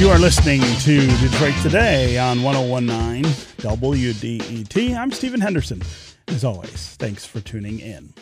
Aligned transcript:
You 0.00 0.08
are 0.08 0.18
listening 0.18 0.62
to 0.62 1.06
Detroit 1.18 1.52
Today 1.60 2.16
on 2.16 2.42
1019 2.42 3.22
WDET. 3.58 4.96
I'm 4.96 5.12
Stephen 5.12 5.42
Henderson. 5.42 5.82
As 6.28 6.42
always, 6.42 6.96
thanks 6.96 7.26
for 7.26 7.42
tuning 7.42 7.80
in. 7.80 8.14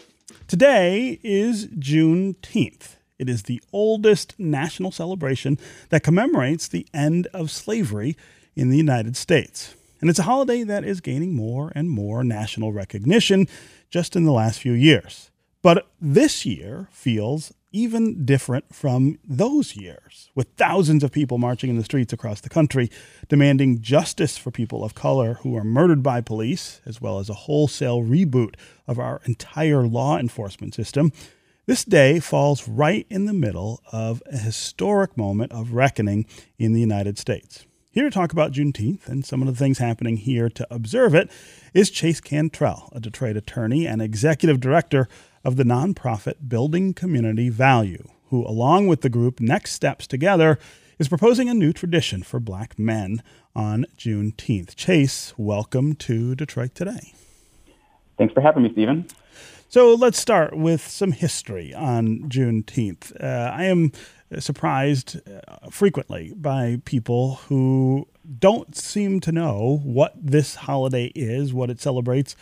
Today 0.49 1.21
is 1.23 1.69
Juneteenth. 1.69 2.97
It 3.21 3.29
is 3.29 3.45
the 3.45 3.63
oldest 3.73 4.35
national 4.41 4.91
celebration 4.91 5.57
that 5.91 6.03
commemorates 6.03 6.67
the 6.67 6.85
end 6.93 7.29
of 7.29 7.49
slavery 7.49 8.17
in 8.57 8.71
the 8.71 8.77
United 8.77 9.17
States. 9.17 9.77
And 10.01 10.11
it's 10.11 10.19
a 10.19 10.25
holiday 10.25 10.65
that 10.65 10.83
is 10.83 11.01
gaining 11.01 11.37
more 11.37 11.71
and 11.77 11.89
more 11.89 12.25
national 12.25 12.73
recognition 12.73 13.47
just 13.89 14.17
in 14.17 14.25
the 14.25 14.33
last 14.33 14.59
few 14.59 14.73
years. 14.73 15.31
But 15.63 15.87
this 16.01 16.45
year 16.45 16.89
feels 16.91 17.53
even 17.79 18.25
different 18.25 18.75
from 18.75 19.19
those 19.25 19.77
years, 19.77 20.31
with 20.35 20.49
thousands 20.57 21.05
of 21.05 21.13
people 21.13 21.39
marching 21.39 21.71
in 21.71 21.77
the 21.77 21.85
streets 21.85 22.13
across 22.13 22.41
the 22.41 22.49
country 22.49 22.91
demanding 23.29 23.81
justice 23.81 24.37
for 24.37 24.51
people 24.51 24.83
of 24.83 24.97
color 24.97 25.35
who 25.43 25.57
are 25.57 25.63
murdered 25.63 26.03
by 26.03 26.21
police, 26.21 26.81
as 26.85 27.01
well 27.01 27.21
as 27.21 27.31
a 27.31 27.35
wholesale 27.35 28.03
reboot 28.03 28.57
of 28.89 28.99
our 28.99 29.21
entire 29.27 29.87
law 29.87 30.19
enforcement 30.19 30.75
system. 30.75 31.13
This 31.67 31.85
day 31.85 32.19
falls 32.19 32.67
right 32.67 33.07
in 33.09 33.27
the 33.27 33.33
middle 33.33 33.81
of 33.93 34.25
a 34.27 34.39
historic 34.39 35.17
moment 35.17 35.53
of 35.53 35.73
reckoning 35.73 36.27
in 36.59 36.73
the 36.73 36.81
United 36.81 37.17
States. 37.17 37.65
Here 37.91 38.05
to 38.05 38.11
talk 38.11 38.33
about 38.33 38.53
Juneteenth 38.53 39.09
and 39.09 39.25
some 39.25 39.41
of 39.41 39.47
the 39.49 39.55
things 39.55 39.79
happening 39.79 40.19
here 40.19 40.49
to 40.51 40.67
observe 40.71 41.15
it 41.15 41.31
is 41.75 41.91
Chase 41.91 42.21
Cantrell, 42.21 42.89
a 42.93 43.01
Detroit 43.01 43.37
attorney 43.37 43.87
and 43.87 44.03
executive 44.03 44.61
director 44.61 45.09
of 45.49 45.57
the 45.57 45.65
nonprofit 45.65 46.47
Building 46.47 46.93
Community 46.93 47.49
Value, 47.49 48.07
who, 48.27 48.47
along 48.47 48.87
with 48.87 49.01
the 49.01 49.09
group 49.09 49.41
Next 49.41 49.73
Steps 49.73 50.07
Together, 50.07 50.59
is 50.99 51.09
proposing 51.09 51.49
a 51.49 51.55
new 51.55 51.73
tradition 51.73 52.23
for 52.23 52.39
black 52.39 52.79
men 52.79 53.23
on 53.57 53.87
Juneteenth. 53.97 54.77
Chase, 54.77 55.33
welcome 55.39 55.95
to 55.95 56.35
Detroit 56.35 56.75
Today. 56.75 57.15
Thanks 58.19 58.35
for 58.35 58.43
having 58.43 58.63
me, 58.63 58.73
Stephen. 58.73 59.07
So 59.71 59.95
let's 59.95 60.19
start 60.19 60.55
with 60.55 60.87
some 60.87 61.13
history 61.13 61.73
on 61.73 62.29
Juneteenth. 62.29 63.19
Uh, 63.19 63.51
I 63.51 63.65
am 63.65 63.93
surprised 64.41 65.19
uh, 65.27 65.71
frequently 65.71 66.35
by 66.37 66.83
people 66.85 67.37
who 67.49 68.07
don't 68.39 68.77
seem 68.77 69.21
to 69.21 69.33
know 69.33 69.81
what 69.83 70.13
this 70.15 70.57
holiday 70.57 71.07
is, 71.15 71.55
what 71.55 71.71
it 71.71 71.81
celebrates, 71.81 72.37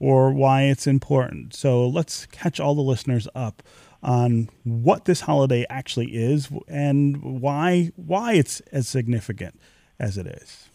or 0.00 0.32
why 0.32 0.62
it's 0.62 0.86
important. 0.86 1.54
So 1.54 1.86
let's 1.86 2.26
catch 2.26 2.58
all 2.58 2.74
the 2.74 2.80
listeners 2.80 3.28
up 3.34 3.62
on 4.02 4.48
what 4.64 5.04
this 5.04 5.20
holiday 5.20 5.66
actually 5.68 6.16
is 6.16 6.48
and 6.66 7.22
why 7.40 7.92
why 7.96 8.32
it's 8.32 8.60
as 8.72 8.88
significant 8.88 9.60
as 9.98 10.16
it 10.16 10.26
is. 10.26 10.70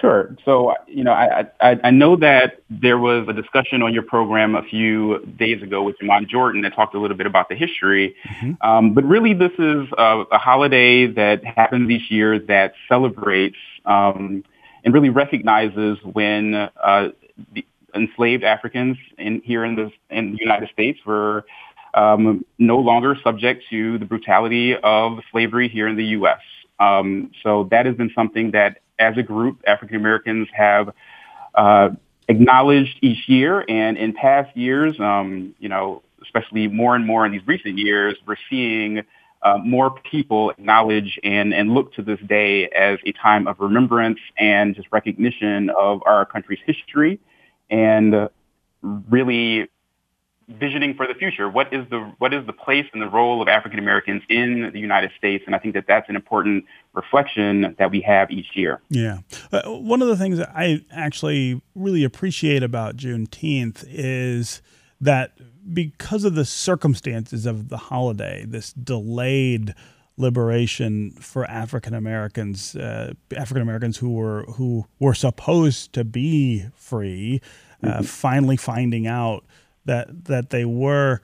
Sure. 0.00 0.34
So, 0.44 0.74
you 0.86 1.04
know, 1.04 1.12
I, 1.12 1.46
I, 1.60 1.80
I 1.84 1.90
know 1.90 2.16
that 2.16 2.62
there 2.70 2.96
was 2.96 3.26
a 3.28 3.32
discussion 3.32 3.82
on 3.82 3.92
your 3.92 4.02
program 4.02 4.54
a 4.54 4.62
few 4.62 5.18
days 5.38 5.62
ago 5.62 5.82
with 5.82 5.96
Iman 6.02 6.26
Jordan 6.28 6.62
that 6.62 6.74
talked 6.74 6.94
a 6.94 6.98
little 6.98 7.16
bit 7.16 7.26
about 7.26 7.48
the 7.48 7.54
history. 7.54 8.14
Mm-hmm. 8.24 8.52
Um, 8.66 8.94
but 8.94 9.04
really, 9.04 9.34
this 9.34 9.52
is 9.58 9.88
a, 9.98 10.24
a, 10.30 10.38
holiday 10.38 11.06
that 11.06 11.44
happens 11.44 11.90
each 11.90 12.10
year 12.10 12.38
that 12.38 12.74
celebrates 12.88 13.58
um, 13.84 14.44
and 14.84 14.94
really 14.94 15.10
recognizes 15.10 15.98
when 16.02 16.54
uh, 16.54 17.08
the, 17.52 17.66
enslaved 17.94 18.44
Africans 18.44 18.96
in 19.18 19.40
here 19.44 19.64
in 19.64 19.76
the 19.76 19.90
in 20.10 20.32
the 20.32 20.38
United 20.40 20.68
States 20.70 20.98
were 21.04 21.44
um, 21.94 22.44
no 22.58 22.78
longer 22.78 23.16
subject 23.22 23.64
to 23.70 23.98
the 23.98 24.04
brutality 24.04 24.76
of 24.76 25.18
slavery 25.30 25.68
here 25.68 25.88
in 25.88 25.96
the 25.96 26.04
U.S. 26.06 26.40
Um, 26.78 27.30
so 27.42 27.68
that 27.70 27.86
has 27.86 27.96
been 27.96 28.10
something 28.14 28.52
that, 28.52 28.78
as 28.98 29.16
a 29.16 29.22
group, 29.22 29.60
African 29.66 29.96
Americans 29.96 30.48
have 30.52 30.92
uh, 31.54 31.90
acknowledged 32.28 32.96
each 33.00 33.28
year, 33.28 33.64
and 33.68 33.96
in 33.96 34.12
past 34.12 34.56
years, 34.56 34.98
um, 35.00 35.54
you 35.58 35.68
know, 35.68 36.02
especially 36.22 36.68
more 36.68 36.94
and 36.94 37.06
more 37.06 37.26
in 37.26 37.32
these 37.32 37.46
recent 37.46 37.78
years, 37.78 38.16
we're 38.26 38.36
seeing. 38.48 39.02
Uh, 39.42 39.56
more 39.56 39.98
people 40.10 40.50
acknowledge 40.50 41.18
and, 41.24 41.54
and 41.54 41.72
look 41.72 41.94
to 41.94 42.02
this 42.02 42.20
day 42.28 42.68
as 42.76 42.98
a 43.06 43.12
time 43.12 43.48
of 43.48 43.58
remembrance 43.58 44.18
and 44.36 44.76
just 44.76 44.86
recognition 44.92 45.70
of 45.70 46.02
our 46.04 46.26
country's 46.26 46.58
history 46.66 47.18
and 47.70 48.28
really 48.82 49.68
visioning 50.48 50.94
for 50.94 51.06
the 51.06 51.14
future. 51.14 51.48
What 51.48 51.72
is 51.72 51.88
the 51.90 52.12
what 52.18 52.34
is 52.34 52.44
the 52.46 52.52
place 52.52 52.86
and 52.92 53.00
the 53.00 53.08
role 53.08 53.40
of 53.40 53.48
African 53.48 53.78
Americans 53.78 54.22
in 54.28 54.70
the 54.72 54.80
United 54.80 55.12
States? 55.16 55.44
And 55.46 55.54
I 55.54 55.58
think 55.58 55.74
that 55.74 55.84
that's 55.86 56.08
an 56.08 56.16
important 56.16 56.64
reflection 56.92 57.74
that 57.78 57.90
we 57.90 58.00
have 58.02 58.30
each 58.30 58.48
year. 58.54 58.80
Yeah, 58.90 59.18
uh, 59.52 59.62
one 59.66 60.02
of 60.02 60.08
the 60.08 60.16
things 60.16 60.38
that 60.38 60.50
I 60.54 60.84
actually 60.90 61.62
really 61.74 62.04
appreciate 62.04 62.62
about 62.62 62.96
Juneteenth 62.96 63.84
is 63.88 64.60
that 65.00 65.32
because 65.72 66.24
of 66.24 66.34
the 66.34 66.44
circumstances 66.44 67.46
of 67.46 67.68
the 67.68 67.76
holiday, 67.76 68.44
this 68.46 68.72
delayed 68.72 69.74
liberation 70.20 71.10
for 71.12 71.44
African 71.50 71.94
Americans, 71.94 72.76
uh, 72.76 73.14
African 73.36 73.62
Americans 73.62 73.96
who 73.96 74.10
were 74.10 74.42
who 74.42 74.86
were 74.98 75.14
supposed 75.14 75.92
to 75.94 76.04
be 76.04 76.66
free, 76.74 77.40
uh, 77.82 77.86
mm-hmm. 77.86 78.02
finally 78.02 78.56
finding 78.56 79.06
out 79.06 79.44
that 79.84 80.26
that 80.26 80.50
they 80.50 80.64
were. 80.64 81.20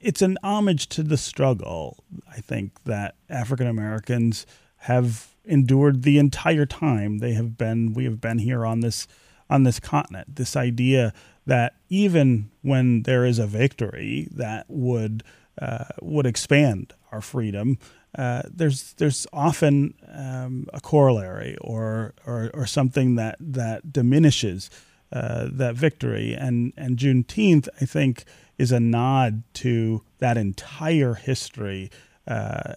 It's 0.00 0.22
an 0.22 0.38
homage 0.44 0.88
to 0.90 1.02
the 1.02 1.16
struggle. 1.16 2.04
I 2.30 2.40
think 2.40 2.84
that 2.84 3.16
African 3.28 3.66
Americans 3.66 4.46
have 4.82 5.34
endured 5.44 6.02
the 6.02 6.18
entire 6.18 6.66
time 6.66 7.18
they 7.18 7.32
have 7.32 7.58
been. 7.58 7.94
We 7.94 8.04
have 8.04 8.20
been 8.20 8.38
here 8.38 8.64
on 8.64 8.80
this 8.80 9.08
on 9.50 9.64
this 9.64 9.80
continent. 9.80 10.36
This 10.36 10.54
idea 10.54 11.12
that 11.46 11.74
even 11.88 12.50
when 12.62 13.02
there 13.04 13.24
is 13.24 13.38
a 13.38 13.46
victory 13.46 14.28
that 14.30 14.66
would 14.68 15.24
uh, 15.60 15.84
would 16.00 16.26
expand 16.26 16.94
our 17.12 17.20
freedom, 17.20 17.78
uh, 18.16 18.42
there's 18.50 18.94
there's 18.94 19.26
often 19.32 19.94
um, 20.12 20.66
a 20.72 20.80
corollary 20.80 21.56
or, 21.60 22.14
or 22.26 22.50
or 22.54 22.66
something 22.66 23.16
that 23.16 23.36
that 23.40 23.92
diminishes 23.92 24.70
uh, 25.12 25.48
that 25.50 25.74
victory. 25.74 26.34
And 26.34 26.72
and 26.76 26.96
Juneteenth, 26.96 27.68
I 27.80 27.84
think, 27.84 28.24
is 28.56 28.72
a 28.72 28.80
nod 28.80 29.42
to 29.54 30.02
that 30.18 30.36
entire 30.36 31.14
history 31.14 31.90
uh, 32.26 32.74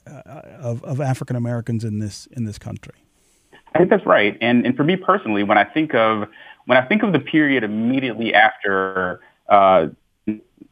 of, 0.59 0.83
of 0.83 1.01
African 1.01 1.35
Americans 1.35 1.83
in 1.83 1.99
this 1.99 2.27
in 2.27 2.45
this 2.45 2.57
country. 2.57 2.95
I 3.73 3.79
think 3.79 3.89
that's 3.89 4.05
right. 4.05 4.37
And 4.41 4.65
and 4.65 4.75
for 4.75 4.83
me 4.83 4.95
personally, 4.95 5.43
when 5.43 5.57
I 5.57 5.63
think 5.63 5.93
of 5.93 6.27
when 6.65 6.77
I 6.77 6.81
think 6.87 7.03
of 7.03 7.13
the 7.13 7.19
period 7.19 7.63
immediately 7.63 8.33
after 8.33 9.21
uh, 9.49 9.87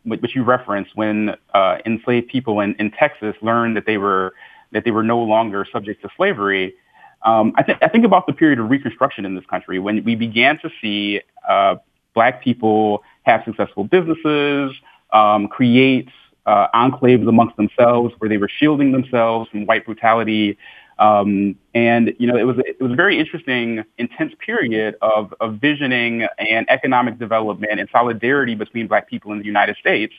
which 0.04 0.36
you 0.36 0.44
referenced, 0.44 0.96
when 0.96 1.36
uh, 1.54 1.78
enslaved 1.86 2.30
people 2.30 2.60
in, 2.60 2.76
in 2.76 2.92
Texas 2.92 3.36
learned 3.42 3.76
that 3.78 3.86
they 3.86 3.98
were 3.98 4.34
that 4.72 4.84
they 4.86 4.92
were 4.92 5.04
no 5.04 5.20
longer 5.20 5.66
subject 5.72 6.02
to 6.04 6.10
slavery. 6.16 6.76
Um, 7.24 7.54
I, 7.58 7.64
th- 7.64 7.80
I 7.82 7.90
think 7.90 8.06
about 8.06 8.28
the 8.28 8.34
period 8.34 8.60
of 8.60 8.70
Reconstruction 8.70 9.26
in 9.26 9.36
this 9.36 9.46
country 9.48 9.80
when 9.80 10.04
we 10.04 10.16
began 10.16 10.60
to 10.60 10.70
see 10.82 11.22
uh, 11.48 11.76
black 12.14 12.44
people 12.44 13.04
have 13.24 13.42
successful 13.46 13.84
businesses, 13.84 14.74
um, 15.12 15.48
create 15.48 16.10
uh, 16.46 16.68
enclaves 16.74 17.28
amongst 17.28 17.58
themselves 17.58 18.14
where 18.20 18.30
they 18.30 18.38
were 18.38 18.50
shielding 18.50 18.92
themselves 18.92 19.50
from 19.50 19.66
white 19.66 19.86
brutality. 19.86 20.58
Um, 21.00 21.56
and 21.74 22.14
you 22.20 22.28
know, 22.28 22.36
it 22.36 22.44
was 22.44 22.58
it 22.60 22.82
was 22.82 22.92
a 22.92 22.96
very 22.96 23.18
interesting, 23.18 23.86
intense 23.98 24.34
period 24.46 24.96
of, 25.02 25.34
of 25.40 25.56
visioning 25.56 26.28
and 26.38 26.70
economic 26.70 27.18
development 27.18 27.80
and 27.80 27.88
solidarity 27.90 28.54
between 28.54 28.88
Black 28.88 29.10
people 29.10 29.32
in 29.32 29.40
the 29.40 29.46
United 29.46 29.78
States 29.78 30.14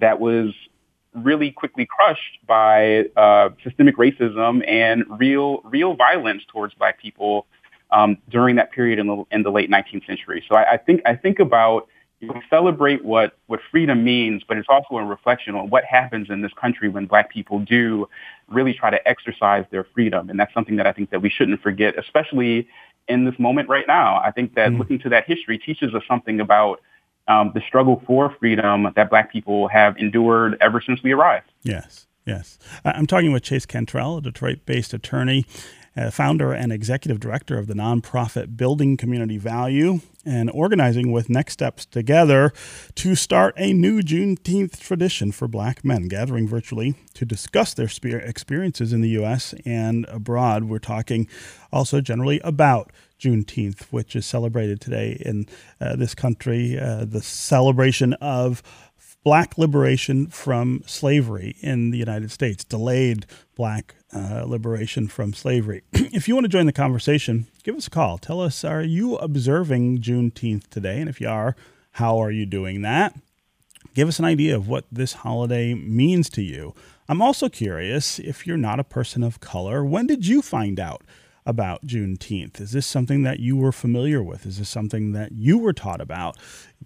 that 0.00 0.18
was 0.18 0.52
really 1.14 1.52
quickly 1.52 1.86
crushed 1.86 2.44
by 2.48 3.04
uh, 3.16 3.50
systemic 3.62 3.96
racism 3.96 4.68
and 4.68 5.04
real 5.20 5.60
real 5.62 5.94
violence 5.94 6.42
towards 6.48 6.74
Black 6.74 7.00
people 7.00 7.46
um, 7.92 8.18
during 8.28 8.56
that 8.56 8.72
period 8.72 8.98
in 8.98 9.06
the 9.06 9.24
in 9.30 9.44
the 9.44 9.50
late 9.50 9.70
19th 9.70 10.04
century. 10.04 10.44
So 10.48 10.56
I, 10.56 10.72
I 10.72 10.76
think 10.78 11.00
I 11.06 11.14
think 11.14 11.38
about 11.38 11.86
we 12.28 12.42
celebrate 12.50 13.04
what, 13.04 13.36
what 13.46 13.60
freedom 13.70 14.04
means, 14.04 14.42
but 14.46 14.56
it's 14.56 14.68
also 14.68 14.96
a 14.96 15.04
reflection 15.04 15.54
on 15.54 15.70
what 15.70 15.84
happens 15.84 16.30
in 16.30 16.42
this 16.42 16.52
country 16.52 16.88
when 16.88 17.06
black 17.06 17.30
people 17.30 17.58
do 17.60 18.08
really 18.48 18.72
try 18.72 18.90
to 18.90 19.08
exercise 19.08 19.64
their 19.70 19.84
freedom. 19.94 20.30
And 20.30 20.38
that's 20.38 20.52
something 20.54 20.76
that 20.76 20.86
I 20.86 20.92
think 20.92 21.10
that 21.10 21.22
we 21.22 21.30
shouldn't 21.30 21.62
forget, 21.62 21.98
especially 21.98 22.68
in 23.08 23.24
this 23.24 23.38
moment 23.38 23.68
right 23.68 23.86
now. 23.86 24.20
I 24.24 24.30
think 24.30 24.54
that 24.54 24.70
mm. 24.70 24.78
looking 24.78 24.98
to 25.00 25.08
that 25.10 25.26
history 25.26 25.58
teaches 25.58 25.94
us 25.94 26.02
something 26.08 26.40
about 26.40 26.80
um, 27.28 27.52
the 27.54 27.60
struggle 27.66 28.02
for 28.06 28.34
freedom 28.38 28.88
that 28.96 29.10
black 29.10 29.32
people 29.32 29.68
have 29.68 29.96
endured 29.96 30.56
ever 30.60 30.80
since 30.80 31.02
we 31.02 31.12
arrived. 31.12 31.50
Yes, 31.62 32.06
yes. 32.26 32.58
I'm 32.84 33.06
talking 33.06 33.32
with 33.32 33.42
Chase 33.42 33.66
Cantrell, 33.66 34.18
a 34.18 34.22
Detroit 34.22 34.60
based 34.66 34.92
attorney 34.92 35.46
uh, 35.96 36.10
founder 36.10 36.52
and 36.52 36.72
executive 36.72 37.20
director 37.20 37.58
of 37.58 37.66
the 37.66 37.74
nonprofit 37.74 38.56
Building 38.56 38.96
Community 38.96 39.38
Value, 39.38 40.00
and 40.24 40.50
organizing 40.50 41.12
with 41.12 41.28
Next 41.28 41.54
Steps 41.54 41.84
Together 41.84 42.52
to 42.94 43.14
start 43.14 43.54
a 43.56 43.72
new 43.72 44.00
Juneteenth 44.00 44.80
tradition 44.80 45.32
for 45.32 45.46
black 45.46 45.84
men, 45.84 46.08
gathering 46.08 46.48
virtually 46.48 46.94
to 47.14 47.24
discuss 47.24 47.74
their 47.74 47.88
experiences 48.18 48.92
in 48.92 49.00
the 49.00 49.10
U.S. 49.10 49.54
and 49.64 50.06
abroad. 50.06 50.64
We're 50.64 50.78
talking 50.78 51.28
also 51.72 52.00
generally 52.00 52.40
about 52.40 52.90
Juneteenth, 53.18 53.84
which 53.90 54.16
is 54.16 54.26
celebrated 54.26 54.80
today 54.80 55.20
in 55.24 55.46
uh, 55.80 55.96
this 55.96 56.14
country, 56.14 56.78
uh, 56.78 57.04
the 57.04 57.22
celebration 57.22 58.14
of 58.14 58.62
black 59.24 59.56
liberation 59.56 60.26
from 60.28 60.82
slavery 60.86 61.56
in 61.60 61.90
the 61.90 61.98
United 61.98 62.30
States, 62.30 62.62
delayed 62.62 63.26
black 63.56 63.94
uh, 64.14 64.44
liberation 64.46 65.08
from 65.08 65.32
slavery. 65.32 65.82
if 65.92 66.28
you 66.28 66.34
want 66.34 66.44
to 66.44 66.48
join 66.48 66.66
the 66.66 66.72
conversation, 66.72 67.46
give 67.64 67.74
us 67.74 67.86
a 67.86 67.90
call. 67.90 68.18
Tell 68.18 68.40
us, 68.40 68.62
are 68.64 68.82
you 68.82 69.16
observing 69.16 70.02
Juneteenth 70.02 70.68
today? 70.68 71.00
And 71.00 71.08
if 71.08 71.20
you 71.20 71.28
are, 71.28 71.56
how 71.92 72.18
are 72.18 72.30
you 72.30 72.44
doing 72.44 72.82
that? 72.82 73.14
Give 73.94 74.08
us 74.08 74.18
an 74.18 74.24
idea 74.24 74.54
of 74.56 74.68
what 74.68 74.84
this 74.92 75.14
holiday 75.14 75.72
means 75.72 76.28
to 76.30 76.42
you. 76.42 76.74
I'm 77.08 77.22
also 77.22 77.48
curious 77.48 78.18
if 78.18 78.46
you're 78.46 78.56
not 78.56 78.80
a 78.80 78.84
person 78.84 79.22
of 79.22 79.40
color, 79.40 79.84
when 79.84 80.06
did 80.06 80.26
you 80.26 80.42
find 80.42 80.78
out 80.78 81.02
about 81.46 81.86
Juneteenth? 81.86 82.60
Is 82.60 82.72
this 82.72 82.86
something 82.86 83.22
that 83.22 83.40
you 83.40 83.56
were 83.56 83.72
familiar 83.72 84.22
with? 84.22 84.46
Is 84.46 84.58
this 84.58 84.68
something 84.68 85.12
that 85.12 85.32
you 85.32 85.58
were 85.58 85.72
taught 85.72 86.00
about, 86.00 86.36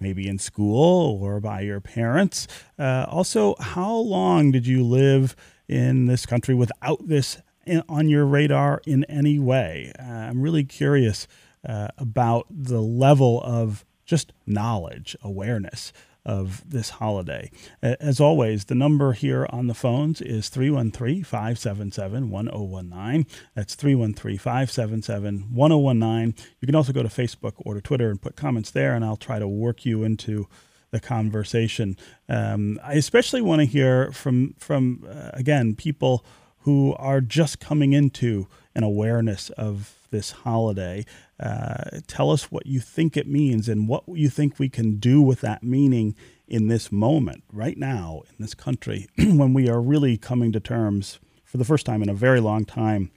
maybe 0.00 0.28
in 0.28 0.38
school 0.38 1.22
or 1.22 1.40
by 1.40 1.60
your 1.60 1.80
parents? 1.80 2.46
Uh, 2.78 3.06
also, 3.08 3.54
how 3.60 3.94
long 3.94 4.50
did 4.50 4.66
you 4.66 4.84
live 4.84 5.36
in 5.68 6.06
this 6.06 6.26
country 6.26 6.54
without 6.54 7.06
this 7.06 7.40
in, 7.66 7.82
on 7.88 8.08
your 8.08 8.26
radar 8.26 8.80
in 8.86 9.04
any 9.04 9.38
way? 9.38 9.92
Uh, 9.98 10.02
I'm 10.02 10.40
really 10.40 10.64
curious 10.64 11.28
uh, 11.68 11.88
about 11.98 12.46
the 12.50 12.80
level 12.80 13.40
of 13.42 13.84
just 14.04 14.32
knowledge, 14.46 15.16
awareness 15.22 15.92
of 16.24 16.62
this 16.68 16.90
holiday. 16.90 17.50
As 17.82 18.20
always, 18.20 18.66
the 18.66 18.74
number 18.74 19.12
here 19.12 19.46
on 19.50 19.66
the 19.66 19.74
phones 19.74 20.20
is 20.20 20.48
313 20.48 21.24
577 21.24 22.30
1019. 22.30 23.26
That's 23.54 23.74
313 23.74 24.38
577 24.38 25.54
1019. 25.54 26.44
You 26.60 26.66
can 26.66 26.74
also 26.74 26.92
go 26.92 27.02
to 27.02 27.08
Facebook 27.08 27.54
or 27.56 27.74
to 27.74 27.80
Twitter 27.80 28.10
and 28.10 28.20
put 28.20 28.36
comments 28.36 28.70
there, 28.70 28.94
and 28.94 29.04
I'll 29.04 29.16
try 29.16 29.38
to 29.38 29.48
work 29.48 29.86
you 29.86 30.04
into 30.04 30.48
the 30.90 31.00
conversation. 31.00 31.96
Um, 32.28 32.80
I 32.82 32.94
especially 32.94 33.42
want 33.42 33.60
to 33.60 33.66
hear 33.66 34.12
from, 34.12 34.54
from 34.58 35.06
uh, 35.08 35.30
again, 35.34 35.74
people 35.74 36.24
who 36.60 36.94
are 36.98 37.20
just 37.20 37.60
coming 37.60 37.92
into 37.92 38.46
an 38.74 38.82
awareness 38.82 39.50
of 39.50 39.94
this 40.10 40.30
holiday. 40.30 41.04
Uh, 41.40 42.00
tell 42.06 42.30
us 42.30 42.50
what 42.50 42.66
you 42.66 42.80
think 42.80 43.16
it 43.16 43.26
means 43.26 43.68
and 43.68 43.88
what 43.88 44.02
you 44.08 44.28
think 44.28 44.58
we 44.58 44.68
can 44.68 44.96
do 44.96 45.22
with 45.22 45.40
that 45.40 45.62
meaning 45.62 46.14
in 46.48 46.68
this 46.68 46.90
moment, 46.90 47.44
right 47.52 47.76
now, 47.76 48.22
in 48.28 48.34
this 48.38 48.54
country, 48.54 49.06
when 49.18 49.52
we 49.52 49.68
are 49.68 49.80
really 49.80 50.16
coming 50.16 50.50
to 50.52 50.60
terms 50.60 51.20
for 51.44 51.58
the 51.58 51.64
first 51.64 51.86
time 51.86 52.02
in 52.02 52.08
a 52.08 52.14
very 52.14 52.40
long 52.40 52.64
time, 52.64 53.10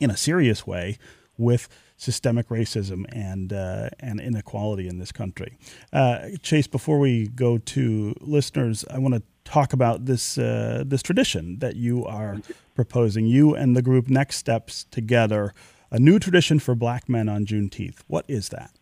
in 0.00 0.10
a 0.10 0.16
serious 0.16 0.66
way, 0.66 0.98
with 1.38 1.68
systemic 1.96 2.48
racism 2.48 3.04
and 3.10 3.52
uh, 3.52 3.88
and 4.00 4.20
inequality 4.20 4.88
in 4.88 4.98
this 4.98 5.12
country. 5.12 5.56
Uh, 5.92 6.30
Chase, 6.42 6.66
before 6.66 6.98
we 6.98 7.28
go 7.28 7.58
to 7.58 8.14
listeners, 8.20 8.84
I 8.90 8.98
want 8.98 9.14
to 9.14 9.22
talk 9.44 9.72
about 9.72 10.06
this 10.06 10.36
uh, 10.38 10.82
this 10.86 11.02
tradition 11.02 11.58
that 11.60 11.76
you 11.76 12.04
are 12.04 12.40
proposing. 12.74 13.26
You 13.26 13.54
and 13.54 13.76
the 13.76 13.82
group 13.82 14.08
Next 14.08 14.36
Steps 14.36 14.84
together 14.90 15.54
a 15.92 15.98
new 15.98 16.18
tradition 16.18 16.58
for 16.58 16.74
black 16.74 17.08
men 17.08 17.28
on 17.28 17.46
Juneteenth. 17.46 17.98
What 18.08 18.24
is 18.26 18.48
that? 18.48 18.72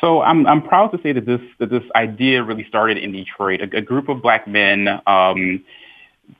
So 0.00 0.22
I'm 0.22 0.46
I'm 0.46 0.62
proud 0.62 0.88
to 0.88 1.00
say 1.02 1.12
that 1.12 1.24
this 1.24 1.40
that 1.58 1.70
this 1.70 1.84
idea 1.94 2.42
really 2.42 2.64
started 2.64 2.98
in 2.98 3.12
Detroit. 3.12 3.60
A, 3.60 3.76
a 3.76 3.80
group 3.80 4.08
of 4.08 4.20
black 4.20 4.48
men 4.48 4.88
um, 5.06 5.64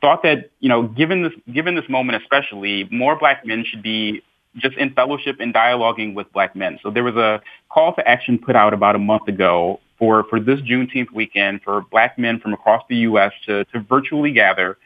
thought 0.01 0.23
that 0.23 0.51
you 0.59 0.69
know 0.69 0.83
given 0.83 1.23
this 1.23 1.33
given 1.51 1.75
this 1.75 1.87
moment 1.87 2.21
especially, 2.21 2.87
more 2.91 3.17
black 3.17 3.45
men 3.45 3.63
should 3.67 3.81
be 3.81 4.21
just 4.57 4.75
in 4.77 4.91
fellowship 4.93 5.37
and 5.39 5.53
dialoguing 5.53 6.13
with 6.13 6.31
black 6.33 6.55
men. 6.55 6.79
So 6.81 6.89
there 6.89 7.03
was 7.03 7.15
a 7.15 7.41
call 7.69 7.93
to 7.95 8.07
action 8.07 8.39
put 8.39 8.55
out 8.55 8.73
about 8.73 8.95
a 8.95 8.99
month 8.99 9.27
ago 9.27 9.79
for 9.97 10.23
for 10.25 10.39
this 10.39 10.59
Juneteenth 10.61 11.11
weekend 11.11 11.61
for 11.63 11.81
black 11.81 12.17
men 12.19 12.39
from 12.39 12.53
across 12.53 12.83
the 12.89 12.97
U.S. 12.97 13.31
to 13.47 13.65
to 13.65 13.79
virtually 13.79 14.31
gather 14.31 14.77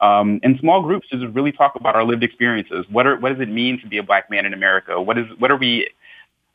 um, 0.00 0.40
in 0.42 0.58
small 0.58 0.82
groups 0.82 1.08
to 1.08 1.18
just 1.18 1.34
really 1.34 1.52
talk 1.52 1.74
about 1.74 1.94
our 1.94 2.04
lived 2.04 2.22
experiences. 2.22 2.86
What 2.90 3.06
are 3.06 3.16
what 3.18 3.32
does 3.32 3.40
it 3.40 3.48
mean 3.48 3.80
to 3.80 3.86
be 3.86 3.98
a 3.98 4.02
black 4.02 4.30
man 4.30 4.46
in 4.46 4.54
America? 4.54 5.00
What 5.00 5.18
is 5.18 5.26
what 5.38 5.50
are 5.50 5.56
we 5.56 5.88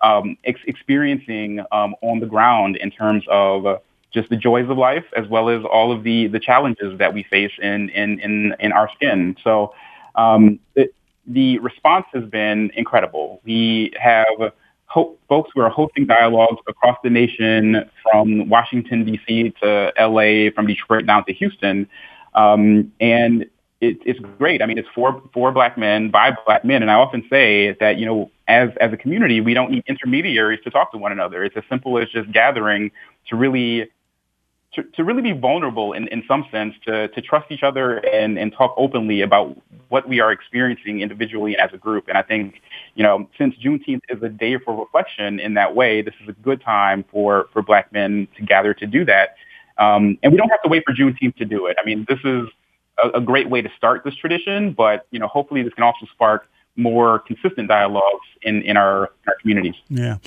um, 0.02 0.38
ex- 0.44 0.62
experiencing 0.66 1.64
um, 1.72 1.96
on 2.02 2.20
the 2.20 2.26
ground 2.26 2.78
in 2.78 2.92
terms 2.92 3.24
of 3.30 3.82
just 4.14 4.30
the 4.30 4.38
joys 4.38 4.70
of 4.70 4.78
life 4.78 5.06
as 5.16 5.28
well 5.28 5.50
as 5.50 5.64
all 5.66 5.92
of 5.92 6.04
the 6.04 6.28
the 6.28 6.40
challenges 6.40 6.98
that 7.00 7.14
we 7.14 7.24
face 7.24 7.52
in 7.62 7.90
in 7.90 8.20
in, 8.20 8.56
in 8.60 8.72
our 8.72 8.90
skin. 8.96 9.36
So 9.44 9.74
um, 10.16 10.60
it, 10.76 10.94
the 11.28 11.60
response 11.60 12.06
has 12.14 12.24
been 12.26 12.72
incredible. 12.76 13.42
We 13.46 13.94
have 14.00 14.54
ho- 14.86 15.18
folks 15.28 15.52
who 15.54 15.62
are 15.62 15.70
hosting 15.70 16.06
dialogues 16.06 16.62
across 16.68 16.98
the 17.04 17.10
nation 17.10 17.90
from 18.04 18.48
Washington 18.48 19.06
D.C. 19.06 19.54
to 19.62 19.92
L.A., 19.98 20.52
from 20.52 20.68
Detroit 20.68 21.06
down 21.06 21.26
to 21.26 21.34
Houston. 21.34 21.88
Um, 22.36 22.92
and 23.00 23.44
it, 23.82 23.98
it's 24.06 24.20
great. 24.38 24.62
I 24.62 24.66
mean, 24.66 24.78
it's 24.78 24.88
for 24.94 25.22
for 25.34 25.52
black 25.52 25.78
men 25.78 26.10
by 26.12 26.36
black 26.46 26.64
men, 26.64 26.82
and 26.82 26.92
I 26.92 26.96
often 26.96 27.26
say 27.30 27.76
that 27.80 27.98
you 27.98 28.06
know, 28.06 28.32
as 28.48 28.70
as 28.80 28.94
a 28.94 28.98
community, 28.98 29.42
we 29.42 29.54
don't 29.54 29.72
need 29.72 29.84
intermediaries 29.88 30.60
to 30.64 30.70
talk 30.70 30.92
to 30.92 30.98
one 30.98 31.12
another. 31.12 31.44
It's 31.44 31.58
as 31.58 31.64
simple 31.70 31.98
as 31.98 32.10
just 32.10 32.32
gathering 32.32 32.92
to 33.30 33.36
really 33.36 33.90
to, 34.76 34.84
to 34.84 35.04
really 35.04 35.22
be 35.22 35.32
vulnerable 35.32 35.94
in, 35.94 36.08
in 36.10 36.24
some 36.28 36.46
sense, 36.52 36.76
to, 36.86 37.08
to 37.10 37.22
trust 37.22 37.50
each 37.50 37.64
other 37.64 37.98
and, 37.98 38.38
and 38.38 38.54
talk 38.54 38.74
openly 38.78 39.22
about 39.22 39.58
what 39.90 40.08
we 40.08 40.20
are 40.20 40.32
experiencing 40.32 41.02
individually 41.02 41.54
and 41.54 41.62
as 41.62 41.74
a 41.74 41.78
group. 41.78 42.08
And 42.08 42.18
I 42.18 42.22
think, 42.22 42.62
you 42.96 43.04
know, 43.04 43.30
since 43.38 43.56
Juneteenth 43.56 44.02
is 44.10 44.22
a 44.22 44.30
day 44.30 44.58
for 44.58 44.78
reflection 44.78 45.40
in 45.40 45.54
that 45.54 45.76
way, 45.76 46.02
this 46.02 46.14
is 46.22 46.30
a 46.30 46.34
good 46.34 46.62
time 46.62 47.06
for, 47.10 47.48
for 47.54 47.62
black 47.62 47.92
men 47.94 48.28
to 48.38 48.44
gather 48.44 48.74
to 48.74 48.86
do 48.86 49.06
that. 49.06 49.36
Um, 49.78 50.18
and 50.24 50.32
we 50.32 50.38
don't 50.38 50.50
have 50.50 50.62
to 50.64 50.70
wait 50.70 50.84
for 50.86 50.94
Juneteenth 50.94 51.36
to 51.38 51.46
do 51.46 51.68
it. 51.68 51.78
I 51.82 51.86
mean, 51.86 52.06
this 52.08 52.20
is 52.24 52.48
a, 53.04 53.18
a 53.18 53.22
great 53.22 53.50
way 53.50 53.62
to 53.62 53.70
start 53.78 54.04
this 54.04 54.16
tradition, 54.16 54.74
but 54.74 55.08
you 55.12 55.20
know, 55.20 55.28
hopefully 55.28 55.64
this 55.64 55.74
can 55.74 55.84
also 55.84 56.06
spark 56.14 56.48
more 56.78 57.20
consistent 57.20 57.68
dialogues 57.68 58.26
in, 58.42 58.62
in 58.62 58.78
our, 58.78 59.06
in 59.06 59.30
our 59.30 59.36
communities. 59.42 59.76
Yeah. 59.90 60.18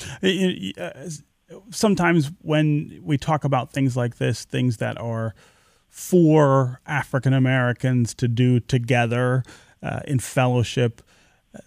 Sometimes 1.70 2.30
when 2.42 3.00
we 3.02 3.16
talk 3.16 3.44
about 3.44 3.72
things 3.72 3.96
like 3.96 4.16
this, 4.16 4.44
things 4.44 4.78
that 4.78 4.98
are 4.98 5.34
for 5.88 6.80
African 6.86 7.32
Americans 7.32 8.14
to 8.14 8.28
do 8.28 8.60
together 8.60 9.42
uh, 9.82 10.00
in 10.06 10.18
fellowship, 10.18 11.02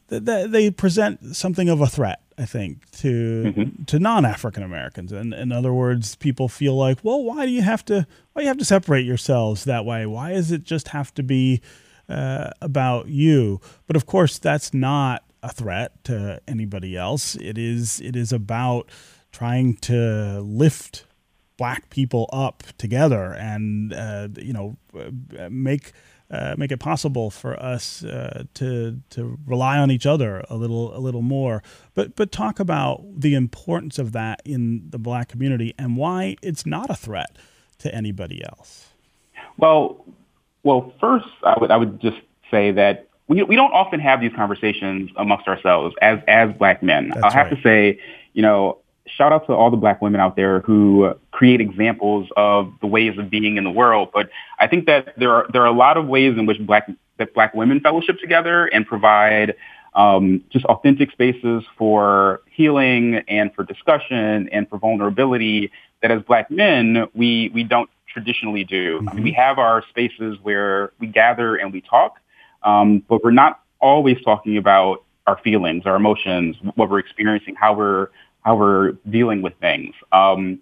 they 0.07 0.69
present 0.69 1.35
something 1.35 1.67
of 1.69 1.81
a 1.81 1.87
threat. 1.87 2.21
I 2.41 2.45
think 2.45 2.89
to 2.93 3.43
mm-hmm. 3.45 3.83
to 3.83 3.99
non 3.99 4.25
African 4.25 4.63
Americans, 4.63 5.11
and 5.11 5.31
in 5.31 5.51
other 5.51 5.71
words, 5.71 6.15
people 6.15 6.49
feel 6.49 6.75
like, 6.75 6.97
well, 7.03 7.23
why 7.23 7.45
do 7.45 7.51
you 7.51 7.61
have 7.61 7.85
to 7.85 8.07
why 8.33 8.41
you 8.41 8.47
have 8.47 8.57
to 8.57 8.65
separate 8.65 9.05
yourselves 9.05 9.63
that 9.65 9.85
way? 9.85 10.07
Why 10.07 10.33
does 10.33 10.51
it 10.51 10.63
just 10.63 10.87
have 10.87 11.13
to 11.15 11.23
be 11.23 11.61
uh, 12.09 12.49
about 12.59 13.09
you? 13.09 13.61
But 13.85 13.95
of 13.95 14.07
course, 14.07 14.39
that's 14.39 14.73
not 14.73 15.23
a 15.43 15.53
threat 15.53 16.03
to 16.05 16.41
anybody 16.47 16.97
else. 16.97 17.35
It 17.35 17.59
is 17.59 18.01
it 18.01 18.15
is 18.15 18.33
about 18.33 18.89
trying 19.31 19.75
to 19.77 20.41
lift 20.41 21.05
black 21.57 21.91
people 21.91 22.27
up 22.33 22.63
together 22.79 23.33
and 23.33 23.93
uh, 23.93 24.29
you 24.37 24.51
know 24.51 24.77
uh, 24.97 25.47
make 25.51 25.91
uh, 26.31 26.55
make 26.57 26.71
it 26.71 26.79
possible 26.79 27.29
for 27.29 27.61
us 27.61 28.03
uh, 28.03 28.45
to 28.53 29.01
to 29.09 29.37
rely 29.45 29.77
on 29.77 29.91
each 29.91 30.05
other 30.05 30.43
a 30.49 30.55
little 30.55 30.95
a 30.95 30.99
little 30.99 31.21
more. 31.21 31.61
But 31.93 32.15
but 32.15 32.31
talk 32.31 32.59
about 32.59 33.03
the 33.19 33.35
importance 33.35 33.99
of 33.99 34.13
that 34.13 34.41
in 34.45 34.89
the 34.89 34.97
black 34.97 35.27
community 35.27 35.73
and 35.77 35.97
why 35.97 36.37
it's 36.41 36.65
not 36.65 36.89
a 36.89 36.95
threat 36.95 37.37
to 37.79 37.93
anybody 37.93 38.43
else. 38.45 38.87
Well, 39.57 40.05
well, 40.63 40.93
first 40.99 41.27
I 41.43 41.57
would 41.59 41.69
I 41.69 41.77
would 41.77 41.99
just 41.99 42.21
say 42.49 42.71
that 42.71 43.09
we 43.27 43.43
we 43.43 43.55
don't 43.55 43.73
often 43.73 43.99
have 43.99 44.21
these 44.21 44.33
conversations 44.33 45.11
amongst 45.17 45.47
ourselves 45.47 45.95
as 46.01 46.19
as 46.27 46.51
black 46.57 46.81
men. 46.81 47.11
I'll 47.23 47.31
have 47.31 47.47
right. 47.47 47.55
to 47.57 47.61
say, 47.61 47.99
you 48.33 48.41
know, 48.41 48.77
shout 49.07 49.31
out 49.31 49.45
to 49.47 49.53
all 49.53 49.69
the 49.71 49.77
black 49.77 50.01
women 50.01 50.21
out 50.21 50.35
there 50.35 50.61
who 50.61 51.13
create 51.31 51.61
examples 51.61 52.29
of 52.37 52.73
the 52.81 52.87
ways 52.87 53.17
of 53.17 53.29
being 53.29 53.57
in 53.57 53.63
the 53.63 53.71
world. 53.71 54.09
But 54.13 54.29
I 54.59 54.67
think 54.67 54.85
that 54.85 55.13
there 55.17 55.33
are 55.33 55.47
there 55.51 55.61
are 55.61 55.67
a 55.67 55.71
lot 55.73 55.97
of 55.97 56.07
ways 56.07 56.37
in 56.37 56.45
which 56.45 56.59
black 56.65 56.89
that 57.17 57.33
black 57.33 57.53
women 57.53 57.79
fellowship 57.79 58.19
together 58.19 58.65
and 58.65 58.85
provide 58.85 59.55
um, 59.93 60.43
just 60.49 60.65
authentic 60.65 61.11
spaces 61.11 61.63
for 61.77 62.41
healing 62.49 63.15
and 63.27 63.53
for 63.53 63.63
discussion 63.63 64.49
and 64.51 64.69
for 64.69 64.77
vulnerability 64.77 65.71
that 66.01 66.11
as 66.11 66.21
black 66.23 66.49
men 66.49 67.07
we 67.13 67.49
we 67.53 67.63
don't 67.63 67.89
traditionally 68.07 68.63
do. 68.63 68.97
Mm-hmm. 68.97 69.09
I 69.09 69.13
mean, 69.13 69.23
we 69.23 69.33
have 69.33 69.57
our 69.57 69.83
spaces 69.89 70.37
where 70.41 70.91
we 70.99 71.07
gather 71.07 71.55
and 71.55 71.71
we 71.71 71.81
talk, 71.81 72.19
um, 72.63 73.03
but 73.07 73.23
we're 73.23 73.31
not 73.31 73.61
always 73.79 74.21
talking 74.23 74.57
about 74.57 75.03
our 75.27 75.37
feelings, 75.43 75.83
our 75.85 75.95
emotions, 75.95 76.55
what 76.75 76.89
we're 76.89 76.99
experiencing, 76.99 77.55
how 77.55 77.73
we're 77.73 78.09
how 78.41 78.55
we're 78.55 78.93
dealing 79.09 79.41
with 79.41 79.53
things. 79.59 79.93
Um, 80.11 80.59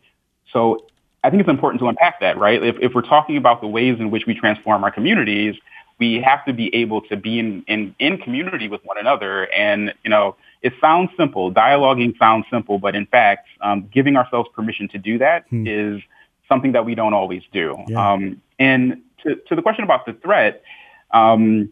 so 0.51 0.85
I 1.23 1.29
think 1.29 1.41
it's 1.41 1.49
important 1.49 1.79
to 1.81 1.87
unpack 1.87 2.19
that, 2.21 2.37
right? 2.37 2.61
If, 2.63 2.77
if 2.81 2.93
we're 2.93 3.01
talking 3.01 3.37
about 3.37 3.61
the 3.61 3.67
ways 3.67 3.99
in 3.99 4.11
which 4.11 4.25
we 4.25 4.33
transform 4.33 4.83
our 4.83 4.91
communities, 4.91 5.55
we 5.99 6.21
have 6.21 6.45
to 6.45 6.53
be 6.53 6.73
able 6.73 7.01
to 7.01 7.17
be 7.17 7.39
in, 7.39 7.63
in, 7.67 7.93
in 7.99 8.17
community 8.17 8.67
with 8.67 8.81
one 8.85 8.97
another. 8.97 9.51
And, 9.53 9.93
you 10.03 10.09
know, 10.09 10.35
it 10.61 10.73
sounds 10.79 11.09
simple. 11.17 11.51
Dialoguing 11.51 12.17
sounds 12.17 12.45
simple, 12.49 12.79
but 12.79 12.95
in 12.95 13.05
fact, 13.05 13.47
um, 13.61 13.89
giving 13.93 14.15
ourselves 14.15 14.49
permission 14.53 14.87
to 14.89 14.97
do 14.97 15.17
that 15.17 15.45
hmm. 15.49 15.67
is 15.67 16.01
something 16.47 16.71
that 16.71 16.85
we 16.85 16.95
don't 16.95 17.13
always 17.13 17.43
do. 17.51 17.77
Yeah. 17.87 18.13
Um, 18.13 18.41
and 18.57 19.01
to, 19.23 19.35
to 19.35 19.55
the 19.55 19.61
question 19.61 19.83
about 19.83 20.05
the 20.05 20.13
threat, 20.13 20.63
um, 21.11 21.71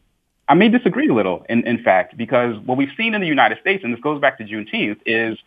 I 0.49 0.53
may 0.53 0.69
disagree 0.69 1.09
a 1.09 1.13
little, 1.13 1.45
in, 1.49 1.65
in 1.67 1.83
fact, 1.83 2.17
because 2.17 2.57
what 2.65 2.77
we've 2.77 2.91
seen 2.95 3.13
in 3.13 3.21
the 3.21 3.27
United 3.27 3.59
States, 3.59 3.83
and 3.83 3.93
this 3.93 3.99
goes 4.01 4.21
back 4.21 4.37
to 4.37 4.43
Juneteenth, 4.45 4.99
is 5.05 5.37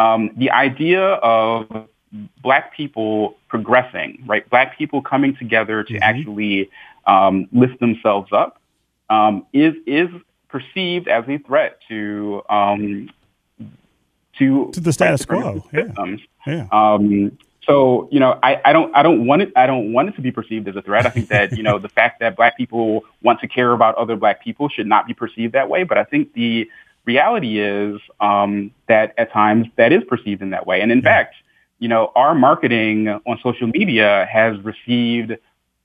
um, 0.00 0.30
the 0.36 0.50
idea 0.50 1.02
of 1.02 1.86
black 2.42 2.74
people 2.74 3.36
progressing, 3.48 4.22
right? 4.26 4.48
Black 4.48 4.78
people 4.78 5.02
coming 5.02 5.36
together 5.36 5.84
to 5.84 5.92
mm-hmm. 5.92 6.02
actually 6.02 6.70
um, 7.06 7.48
lift 7.52 7.78
themselves 7.80 8.32
up 8.32 8.60
um, 9.10 9.46
is 9.52 9.74
is 9.86 10.08
perceived 10.48 11.06
as 11.06 11.24
a 11.28 11.38
threat 11.38 11.78
to 11.88 12.42
um, 12.48 13.10
to, 14.38 14.70
to 14.72 14.80
the 14.80 14.92
status 14.92 15.24
quo. 15.24 15.64
Yeah. 15.72 16.16
yeah. 16.46 16.66
Um, 16.72 17.36
so 17.66 18.08
you 18.10 18.20
know, 18.20 18.38
I, 18.42 18.60
I 18.64 18.72
don't 18.72 18.94
I 18.96 19.02
don't 19.02 19.26
want 19.26 19.42
it 19.42 19.52
I 19.54 19.66
don't 19.66 19.92
want 19.92 20.08
it 20.08 20.16
to 20.16 20.22
be 20.22 20.32
perceived 20.32 20.66
as 20.66 20.76
a 20.76 20.82
threat. 20.82 21.04
I 21.04 21.10
think 21.10 21.28
that 21.28 21.56
you 21.56 21.62
know 21.62 21.78
the 21.78 21.90
fact 21.90 22.20
that 22.20 22.36
black 22.36 22.56
people 22.56 23.04
want 23.22 23.40
to 23.40 23.48
care 23.48 23.72
about 23.72 23.96
other 23.96 24.16
black 24.16 24.42
people 24.42 24.70
should 24.70 24.86
not 24.86 25.06
be 25.06 25.12
perceived 25.12 25.52
that 25.52 25.68
way. 25.68 25.84
But 25.84 25.98
I 25.98 26.04
think 26.04 26.32
the 26.32 26.68
reality 27.04 27.60
is 27.60 28.00
um, 28.20 28.72
that 28.88 29.14
at 29.18 29.32
times 29.32 29.66
that 29.76 29.92
is 29.92 30.02
perceived 30.04 30.42
in 30.42 30.50
that 30.50 30.66
way. 30.66 30.80
And 30.80 30.92
in 30.92 31.02
fact, 31.02 31.34
you 31.78 31.88
know, 31.88 32.12
our 32.14 32.34
marketing 32.34 33.08
on 33.08 33.38
social 33.42 33.66
media 33.66 34.28
has 34.30 34.58
received 34.62 35.32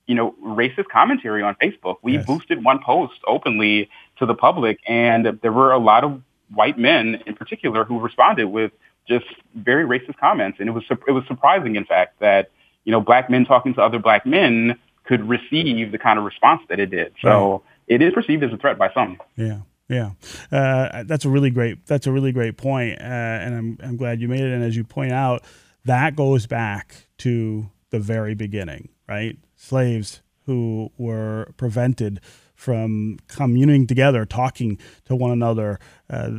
you 0.07 0.15
know 0.15 0.35
racist 0.43 0.87
commentary 0.91 1.41
on 1.41 1.55
Facebook. 1.55 1.97
We 2.01 2.13
yes. 2.13 2.25
boosted 2.25 2.63
one 2.63 2.79
post 2.83 3.19
openly 3.27 3.89
to 4.17 4.25
the 4.25 4.35
public, 4.35 4.79
and 4.87 5.39
there 5.41 5.51
were 5.51 5.71
a 5.71 5.79
lot 5.79 6.03
of 6.03 6.21
white 6.53 6.77
men 6.77 7.21
in 7.25 7.35
particular 7.35 7.83
who 7.83 7.99
responded 7.99 8.45
with 8.45 8.71
just 9.07 9.25
very 9.55 9.85
racist 9.85 10.17
comments. 10.17 10.59
And 10.59 10.69
it 10.69 10.73
was 10.73 10.83
it 10.89 11.11
was 11.11 11.23
surprising, 11.27 11.75
in 11.75 11.85
fact, 11.85 12.19
that 12.19 12.51
you 12.83 12.91
know 12.91 13.01
black 13.01 13.29
men 13.29 13.45
talking 13.45 13.73
to 13.75 13.81
other 13.81 13.99
black 13.99 14.25
men 14.25 14.77
could 15.05 15.27
receive 15.27 15.91
the 15.91 15.97
kind 15.97 16.17
of 16.17 16.25
response 16.25 16.61
that 16.69 16.79
it 16.79 16.87
did. 16.87 17.13
So 17.21 17.51
right. 17.51 17.61
it 17.87 18.01
is 18.01 18.13
perceived 18.13 18.43
as 18.43 18.51
a 18.51 18.57
threat 18.57 18.77
by 18.77 18.91
some. 18.93 19.19
Yeah. 19.35 19.59
Yeah, 19.87 20.11
uh, 20.51 21.03
that's 21.03 21.25
a 21.25 21.29
really 21.29 21.51
great. 21.51 21.85
That's 21.85 22.07
a 22.07 22.11
really 22.11 22.31
great 22.31 22.57
point, 22.57 22.99
uh, 22.99 23.03
and 23.03 23.55
I'm 23.55 23.77
I'm 23.83 23.97
glad 23.97 24.19
you 24.19 24.27
made 24.27 24.41
it. 24.41 24.51
And 24.51 24.63
as 24.63 24.75
you 24.75 24.83
point 24.83 25.11
out, 25.11 25.43
that 25.85 26.15
goes 26.15 26.47
back 26.47 27.07
to 27.19 27.69
the 27.91 27.99
very 27.99 28.33
beginning, 28.33 28.89
right? 29.07 29.37
Slaves 29.55 30.21
who 30.45 30.91
were 30.97 31.53
prevented 31.57 32.19
from 32.55 33.17
communing 33.27 33.85
together, 33.85 34.25
talking 34.25 34.79
to 35.05 35.15
one 35.15 35.31
another, 35.31 35.79
uh, 36.09 36.29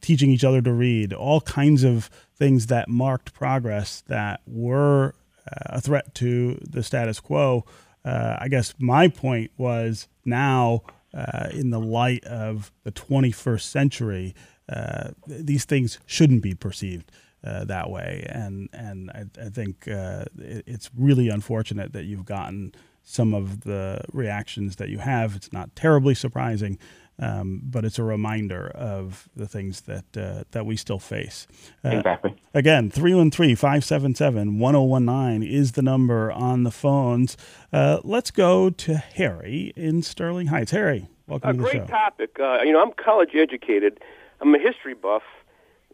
teaching 0.00 0.30
each 0.30 0.44
other 0.44 0.62
to 0.62 0.72
read, 0.72 1.12
all 1.12 1.40
kinds 1.40 1.84
of 1.84 2.08
things 2.36 2.66
that 2.66 2.88
marked 2.88 3.34
progress 3.34 4.02
that 4.06 4.40
were 4.46 5.14
uh, 5.46 5.76
a 5.76 5.80
threat 5.80 6.14
to 6.14 6.58
the 6.62 6.82
status 6.82 7.20
quo. 7.20 7.64
Uh, 8.04 8.36
I 8.38 8.48
guess 8.48 8.74
my 8.78 9.08
point 9.08 9.50
was 9.58 10.08
now, 10.24 10.82
uh, 11.14 11.48
in 11.52 11.70
the 11.70 11.80
light 11.80 12.24
of 12.24 12.72
the 12.84 12.92
21st 12.92 13.62
century, 13.62 14.34
uh, 14.68 15.10
these 15.26 15.64
things 15.64 15.98
shouldn't 16.06 16.42
be 16.42 16.54
perceived. 16.54 17.10
Uh, 17.42 17.64
that 17.64 17.88
way, 17.88 18.26
and 18.28 18.68
and 18.74 19.10
I, 19.12 19.24
I 19.40 19.48
think 19.48 19.86
it, 19.86 20.30
it's 20.66 20.90
really 20.94 21.30
unfortunate 21.30 21.94
that 21.94 22.04
you've 22.04 22.26
gotten 22.26 22.74
some 23.02 23.32
of 23.32 23.62
the 23.62 24.02
reactions 24.12 24.76
that 24.76 24.90
you 24.90 24.98
have. 24.98 25.36
It's 25.36 25.50
not 25.50 25.74
terribly 25.74 26.14
surprising, 26.14 26.78
um, 27.20 27.60
but 27.62 27.84
it's 27.84 27.98
a 27.98 28.02
reminder 28.02 28.68
of 28.68 29.28
the 29.36 29.46
things 29.46 29.82
that 29.82 30.16
uh, 30.16 30.44
that 30.50 30.66
we 30.66 30.76
still 30.76 30.98
face. 30.98 31.46
Uh, 31.84 31.90
exactly. 31.90 32.34
Again, 32.54 32.90
313-577-1019 32.90 35.48
is 35.48 35.72
the 35.72 35.82
number 35.82 36.32
on 36.32 36.64
the 36.64 36.70
phones. 36.70 37.36
Uh, 37.72 38.00
let's 38.02 38.30
go 38.30 38.70
to 38.70 38.96
Harry 38.96 39.72
in 39.76 40.02
Sterling 40.02 40.46
Heights. 40.48 40.72
Harry, 40.72 41.08
welcome 41.26 41.50
a 41.50 41.52
to 41.52 41.58
the 41.58 41.64
show. 41.64 41.70
A 41.70 41.72
great 41.80 41.88
topic. 41.88 42.40
Uh, 42.40 42.60
you 42.62 42.72
know, 42.72 42.82
I'm 42.82 42.92
college 42.92 43.34
educated. 43.34 44.00
I'm 44.40 44.54
a 44.54 44.58
history 44.58 44.94
buff 44.94 45.22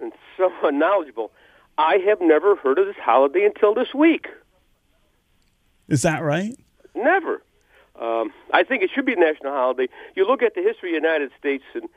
and 0.01 0.13
somewhat 0.37 0.75
knowledgeable. 0.75 1.33
I 1.79 1.97
have 2.07 2.21
never 2.21 2.57
heard 2.57 2.79
of 2.79 2.87
this 2.87 2.97
holiday 2.97 3.45
until 3.45 3.75
this 3.75 3.93
week. 3.95 4.29
Is 5.89 6.03
that 6.03 6.23
right? 6.23 6.55
Never. 6.95 7.43
Um, 8.01 8.33
I 8.53 8.63
think 8.63 8.83
it 8.83 8.91
should 8.95 9.07
be 9.07 9.15
a 9.15 9.17
national 9.17 9.53
holiday. 9.53 9.89
You 10.15 10.27
look 10.27 10.43
at 10.43 10.55
the 10.55 10.63
history 10.63 10.95
of 10.95 11.03
the 11.03 11.09
United 11.09 11.31
States, 11.39 11.65
and 11.75 11.89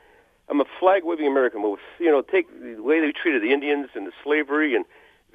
I'm 0.48 0.60
a 0.60 0.64
flag 0.78 1.04
waving 1.04 1.26
American. 1.26 1.62
But 1.62 1.78
you 1.98 2.10
know, 2.10 2.22
take 2.22 2.48
the 2.60 2.82
way 2.82 3.00
they 3.00 3.12
treated 3.12 3.42
the 3.42 3.52
Indians 3.52 3.88
and 3.94 4.06
the 4.06 4.12
slavery 4.24 4.74
and 4.74 4.84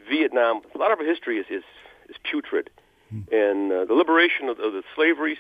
Vietnam. 0.10 0.62
A 0.74 0.78
lot 0.78 0.92
of 0.92 1.00
our 1.00 1.06
history 1.06 1.38
is 1.38 1.46
is, 1.50 1.64
is 2.10 2.16
putrid, 2.30 2.70
hmm. 3.10 3.22
and 3.32 3.72
uh, 3.72 3.86
the 3.86 3.94
liberation 3.94 4.50
of, 4.50 4.60
of 4.60 4.74
the 4.74 4.84
slaveries. 4.96 5.38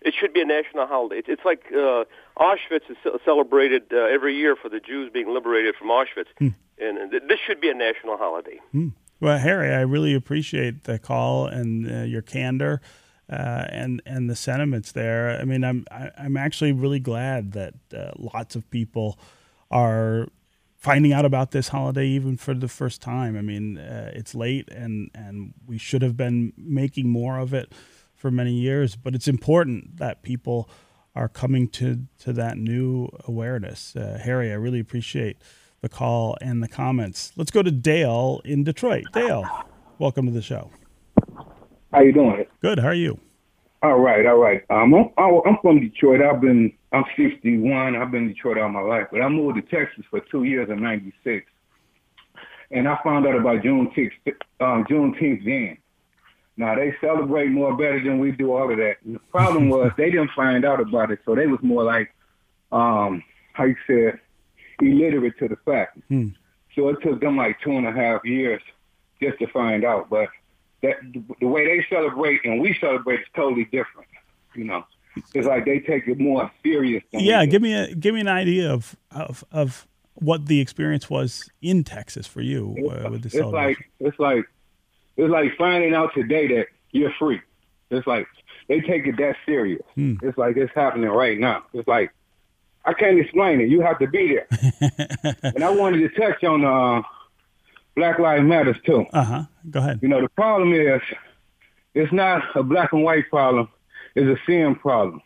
It 0.00 0.14
should 0.14 0.32
be 0.32 0.40
a 0.40 0.44
national 0.44 0.86
holiday. 0.86 1.16
It's, 1.16 1.28
it's 1.28 1.44
like 1.44 1.64
uh, 1.72 2.04
Auschwitz 2.38 2.88
is 2.88 2.96
celebrated 3.24 3.82
uh, 3.92 3.96
every 3.96 4.36
year 4.36 4.54
for 4.54 4.68
the 4.68 4.78
Jews 4.78 5.10
being 5.12 5.34
liberated 5.34 5.74
from 5.74 5.88
Auschwitz, 5.88 6.28
hmm. 6.38 6.48
and, 6.78 6.98
and 6.98 7.10
this 7.10 7.40
should 7.44 7.60
be 7.60 7.68
a 7.68 7.74
national 7.74 8.16
holiday. 8.16 8.60
Hmm. 8.70 8.90
Well, 9.20 9.38
Harry, 9.38 9.74
I 9.74 9.80
really 9.80 10.14
appreciate 10.14 10.84
the 10.84 11.00
call 11.00 11.46
and 11.46 11.90
uh, 11.90 12.04
your 12.04 12.22
candor 12.22 12.80
uh, 13.30 13.66
and 13.70 14.02
and 14.06 14.28
the 14.28 14.36
sentiments 14.36 14.92
there. 14.92 15.38
I 15.40 15.44
mean, 15.44 15.64
I'm 15.64 15.84
I, 15.90 16.04
am 16.04 16.12
i 16.18 16.24
am 16.24 16.36
actually 16.36 16.72
really 16.72 17.00
glad 17.00 17.52
that 17.52 17.74
uh, 17.94 18.12
lots 18.16 18.56
of 18.56 18.68
people 18.70 19.18
are 19.70 20.28
finding 20.76 21.12
out 21.12 21.24
about 21.24 21.50
this 21.50 21.68
holiday 21.68 22.06
even 22.06 22.36
for 22.36 22.54
the 22.54 22.68
first 22.68 23.02
time. 23.02 23.36
I 23.36 23.42
mean, 23.42 23.78
uh, 23.78 24.12
it's 24.14 24.34
late 24.34 24.68
and 24.70 25.10
and 25.14 25.54
we 25.66 25.78
should 25.78 26.02
have 26.02 26.16
been 26.16 26.52
making 26.56 27.08
more 27.08 27.38
of 27.38 27.52
it 27.52 27.72
for 28.14 28.30
many 28.30 28.52
years, 28.52 28.96
but 28.96 29.14
it's 29.14 29.28
important 29.28 29.98
that 29.98 30.22
people 30.22 30.68
are 31.14 31.28
coming 31.28 31.68
to 31.68 32.06
to 32.20 32.32
that 32.32 32.56
new 32.56 33.08
awareness. 33.26 33.94
Uh, 33.94 34.18
Harry, 34.22 34.50
I 34.50 34.54
really 34.54 34.80
appreciate 34.80 35.36
the 35.80 35.88
call 35.88 36.36
and 36.40 36.62
the 36.62 36.68
comments. 36.68 37.32
Let's 37.36 37.50
go 37.50 37.62
to 37.62 37.70
Dale 37.70 38.40
in 38.44 38.64
Detroit. 38.64 39.04
Dale, 39.12 39.44
welcome 39.98 40.26
to 40.26 40.32
the 40.32 40.42
show. 40.42 40.70
How 41.92 42.02
you 42.02 42.12
doing? 42.12 42.44
Good. 42.60 42.78
How 42.78 42.88
are 42.88 42.94
you? 42.94 43.18
All 43.82 44.00
right, 44.00 44.26
all 44.26 44.38
right. 44.38 44.62
Um, 44.70 44.92
I'm, 44.94 45.10
I'm 45.46 45.58
from 45.62 45.80
Detroit. 45.80 46.20
I've 46.20 46.40
been 46.40 46.72
I'm 46.92 47.04
61. 47.16 47.96
I've 47.96 48.10
been 48.10 48.22
in 48.22 48.28
Detroit 48.28 48.58
all 48.58 48.68
my 48.68 48.80
life, 48.80 49.06
but 49.12 49.20
I 49.20 49.28
moved 49.28 49.56
to 49.56 49.62
Texas 49.62 50.04
for 50.10 50.20
two 50.30 50.44
years 50.44 50.68
in 50.68 50.82
'96, 50.82 51.46
and 52.70 52.88
I 52.88 52.98
found 53.04 53.26
out 53.26 53.36
about 53.36 53.62
Juneteenth, 53.62 54.10
um, 54.60 54.84
Juneteenth 54.90 55.44
then. 55.44 55.78
Now 56.56 56.74
they 56.74 56.92
celebrate 57.00 57.50
more 57.50 57.76
better 57.76 58.02
than 58.02 58.18
we 58.18 58.32
do 58.32 58.52
all 58.52 58.70
of 58.70 58.76
that. 58.78 58.96
And 59.04 59.14
the 59.14 59.20
problem 59.30 59.68
was 59.70 59.92
they 59.96 60.10
didn't 60.10 60.32
find 60.34 60.64
out 60.64 60.80
about 60.80 61.12
it, 61.12 61.20
so 61.24 61.34
they 61.34 61.46
was 61.46 61.60
more 61.62 61.84
like, 61.84 62.12
um, 62.72 63.22
how 63.52 63.64
you 63.64 63.76
said, 63.86 64.18
illiterate 64.82 65.38
to 65.38 65.48
the 65.48 65.56
fact. 65.64 65.98
Hmm. 66.08 66.28
So 66.74 66.88
it 66.88 66.98
took 67.02 67.20
them 67.20 67.36
like 67.36 67.58
two 67.62 67.72
and 67.72 67.86
a 67.86 67.92
half 67.92 68.24
years 68.24 68.60
just 69.22 69.38
to 69.38 69.46
find 69.48 69.84
out. 69.84 70.10
But 70.10 70.28
that 70.82 70.96
the 71.40 71.46
way 71.46 71.64
they 71.66 71.86
celebrate 71.88 72.44
and 72.44 72.60
we 72.60 72.76
celebrate 72.80 73.20
is 73.20 73.26
totally 73.34 73.64
different. 73.64 74.08
You 74.54 74.64
know, 74.64 74.84
it's 75.34 75.46
like 75.46 75.64
they 75.64 75.80
take 75.80 76.06
it 76.08 76.18
more 76.18 76.50
serious. 76.62 77.02
yeah, 77.12 77.44
give 77.46 77.62
me 77.62 77.74
a 77.74 77.94
give 77.94 78.14
me 78.14 78.20
an 78.20 78.28
idea 78.28 78.72
of 78.72 78.96
of 79.10 79.44
of 79.52 79.86
what 80.14 80.46
the 80.46 80.60
experience 80.60 81.08
was 81.08 81.48
in 81.62 81.84
Texas 81.84 82.26
for 82.26 82.40
you 82.40 82.74
uh, 82.78 83.08
with 83.10 83.22
the 83.22 83.38
it's 83.38 83.46
like 83.46 83.90
it's 84.00 84.18
like 84.18 84.44
it's 85.16 85.30
like 85.30 85.56
finding 85.56 85.94
out 85.94 86.12
today 86.14 86.48
that 86.48 86.66
you're 86.92 87.12
free. 87.18 87.40
It's 87.90 88.06
like 88.06 88.26
they 88.68 88.80
take 88.80 89.06
it 89.06 89.16
that 89.18 89.36
serious. 89.46 89.82
Hmm. 89.94 90.16
It's 90.22 90.36
like 90.38 90.56
it's 90.56 90.72
happening 90.74 91.08
right 91.08 91.38
now. 91.38 91.64
It's 91.72 91.88
like 91.88 92.12
I 92.84 92.94
can't 92.94 93.18
explain 93.18 93.60
it. 93.60 93.68
You 93.68 93.80
have 93.82 93.98
to 93.98 94.06
be 94.06 94.34
there. 94.34 95.36
and 95.42 95.62
I 95.62 95.70
wanted 95.70 95.98
to 95.98 96.20
touch 96.20 96.42
on 96.44 96.64
uh, 96.64 97.02
Black 97.98 98.20
Lives 98.20 98.44
Matters 98.44 98.76
too. 98.86 99.04
Uh 99.12 99.24
huh. 99.24 99.42
Go 99.68 99.80
ahead. 99.80 99.98
You 100.00 100.08
know, 100.08 100.20
the 100.20 100.28
problem 100.28 100.72
is 100.72 101.02
it's 101.94 102.12
not 102.12 102.42
a 102.54 102.62
black 102.62 102.92
and 102.92 103.02
white 103.02 103.28
problem. 103.28 103.68
It's 104.14 104.40
a 104.40 104.40
sin 104.46 104.76
problem. 104.76 105.20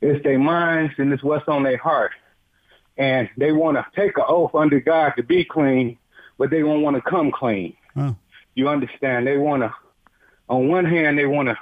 It's 0.00 0.22
their 0.22 0.38
minds 0.38 0.94
and 0.98 1.12
it's 1.12 1.24
what's 1.24 1.48
on 1.48 1.64
their 1.64 1.78
heart. 1.78 2.12
And 2.96 3.28
they 3.36 3.50
want 3.50 3.76
to 3.76 3.84
take 3.96 4.16
an 4.18 4.24
oath 4.28 4.54
under 4.54 4.78
God 4.78 5.14
to 5.16 5.24
be 5.24 5.44
clean, 5.44 5.98
but 6.38 6.50
they 6.50 6.60
don't 6.60 6.82
want 6.82 6.94
to 6.94 7.02
come 7.02 7.32
clean. 7.32 7.74
Oh. 7.96 8.14
You 8.54 8.68
understand? 8.68 9.26
They 9.26 9.36
want 9.36 9.62
to, 9.62 9.74
on 10.48 10.68
one 10.68 10.84
hand, 10.84 11.18
they 11.18 11.26
want 11.26 11.48
to 11.48 11.58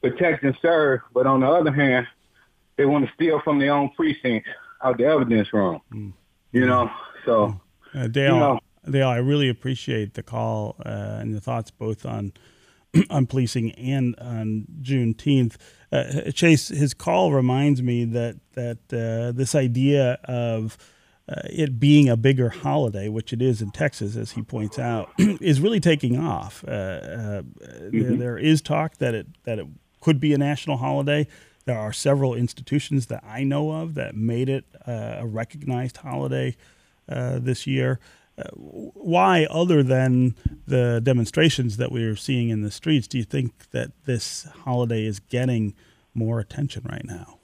protect 0.00 0.42
and 0.42 0.56
serve, 0.62 1.00
but 1.12 1.26
on 1.26 1.40
the 1.40 1.48
other 1.48 1.72
hand, 1.72 2.06
they 2.76 2.86
want 2.86 3.06
to 3.06 3.12
steal 3.12 3.40
from 3.40 3.58
their 3.58 3.74
own 3.74 3.90
precinct 3.90 4.48
out 4.82 4.96
the 4.96 5.04
evidence 5.04 5.52
room. 5.52 5.82
Mm. 5.92 6.12
You 6.52 6.66
know, 6.66 6.90
so 7.26 7.60
uh, 7.94 8.06
Dale, 8.06 8.34
you 8.34 8.40
know, 8.40 8.60
Dale, 8.88 9.08
I 9.08 9.16
really 9.16 9.48
appreciate 9.48 10.14
the 10.14 10.22
call 10.22 10.76
uh, 10.84 11.18
and 11.20 11.34
the 11.34 11.40
thoughts 11.40 11.70
both 11.70 12.06
on 12.06 12.32
on 13.10 13.26
policing 13.26 13.72
and 13.72 14.16
on 14.16 14.66
Juneteenth. 14.80 15.56
Uh, 15.92 16.30
Chase, 16.32 16.68
his 16.68 16.94
call 16.94 17.32
reminds 17.32 17.82
me 17.82 18.04
that 18.04 18.36
that 18.54 18.78
uh, 18.92 19.32
this 19.32 19.54
idea 19.54 20.18
of 20.24 20.78
uh, 21.28 21.42
it 21.44 21.78
being 21.78 22.08
a 22.08 22.16
bigger 22.16 22.48
holiday, 22.48 23.08
which 23.08 23.32
it 23.32 23.42
is 23.42 23.60
in 23.60 23.70
Texas, 23.70 24.16
as 24.16 24.32
he 24.32 24.42
points 24.42 24.78
out, 24.78 25.10
is 25.18 25.60
really 25.60 25.80
taking 25.80 26.18
off. 26.18 26.64
Uh, 26.66 26.70
uh, 26.70 27.42
mm-hmm. 27.42 28.00
there, 28.00 28.16
there 28.16 28.38
is 28.38 28.62
talk 28.62 28.96
that 28.96 29.14
it 29.14 29.26
that 29.44 29.58
it 29.58 29.66
could 30.00 30.18
be 30.20 30.32
a 30.32 30.38
national 30.38 30.78
holiday. 30.78 31.26
There 31.66 31.78
are 31.78 31.92
several 31.92 32.34
institutions 32.34 33.06
that 33.06 33.22
I 33.22 33.44
know 33.44 33.70
of 33.70 33.94
that 33.94 34.16
made 34.16 34.48
it 34.48 34.64
uh, 34.88 35.16
a 35.18 35.26
recognized 35.26 35.98
holiday 35.98 36.56
this 37.06 37.66
year 37.66 37.98
why, 38.54 39.46
other 39.50 39.82
than 39.82 40.34
the 40.66 41.00
demonstrations 41.02 41.76
that 41.78 41.90
we 41.92 42.04
are 42.04 42.16
seeing 42.16 42.48
in 42.48 42.62
the 42.62 42.70
streets, 42.70 43.06
do 43.06 43.18
you 43.18 43.24
think 43.24 43.70
that 43.70 43.90
this 44.04 44.46
holiday 44.64 45.04
is 45.04 45.20
getting 45.20 45.74
more 46.14 46.40
attention 46.40 46.86
right 46.88 47.04
now? 47.04 47.38